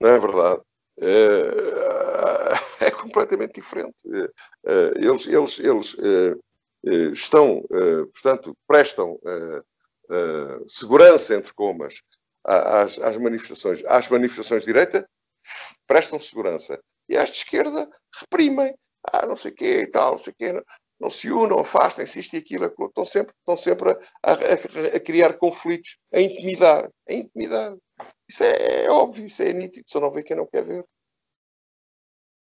Não 0.00 0.10
é 0.10 0.18
verdade? 0.18 0.60
É 2.80 2.92
completamente 2.92 3.54
diferente. 3.54 3.96
Eles, 4.96 5.26
eles, 5.26 5.58
eles 5.58 5.96
estão, 7.12 7.62
portanto, 8.12 8.56
prestam 8.66 9.18
segurança, 10.66 11.34
entre 11.34 11.52
comas, 11.54 12.00
às, 12.48 12.98
às, 12.98 13.16
manifestações. 13.16 13.82
Às 13.86 14.08
manifestações 14.08 14.62
de 14.62 14.72
direita 14.72 15.08
prestam 15.86 16.18
segurança. 16.18 16.78
E 17.08 17.16
às 17.16 17.30
de 17.30 17.36
esquerda 17.38 17.88
reprimem. 18.20 18.74
Ah, 19.12 19.26
não 19.26 19.36
sei 19.36 19.52
o 19.52 19.54
quê 19.54 19.82
e 19.82 19.86
tal, 19.86 20.12
não 20.12 20.18
sei 20.18 20.32
o 20.32 20.36
quê. 20.36 20.52
Não, 20.52 20.62
não 21.00 21.10
se 21.10 21.30
unam, 21.30 21.60
afastem-se, 21.60 22.20
isto 22.20 22.34
e 22.34 22.38
aquilo, 22.38 22.66
estão 22.66 23.04
sempre, 23.04 23.32
estão 23.38 23.56
sempre 23.56 23.90
a, 23.90 24.32
a, 24.32 24.32
a, 24.96 25.00
criar 25.00 25.34
conflitos, 25.34 25.96
a 26.12 26.20
intimidar, 26.20 26.90
a 27.08 27.12
intimidar. 27.12 27.76
Isso 28.28 28.42
é, 28.42 28.84
é, 28.84 28.90
óbvio, 28.90 29.26
isso 29.26 29.42
é 29.42 29.52
nítido, 29.52 29.88
só 29.88 30.00
não 30.00 30.10
vê 30.10 30.22
quem 30.22 30.36
não 30.36 30.46
quer 30.46 30.64
ver. 30.64 30.84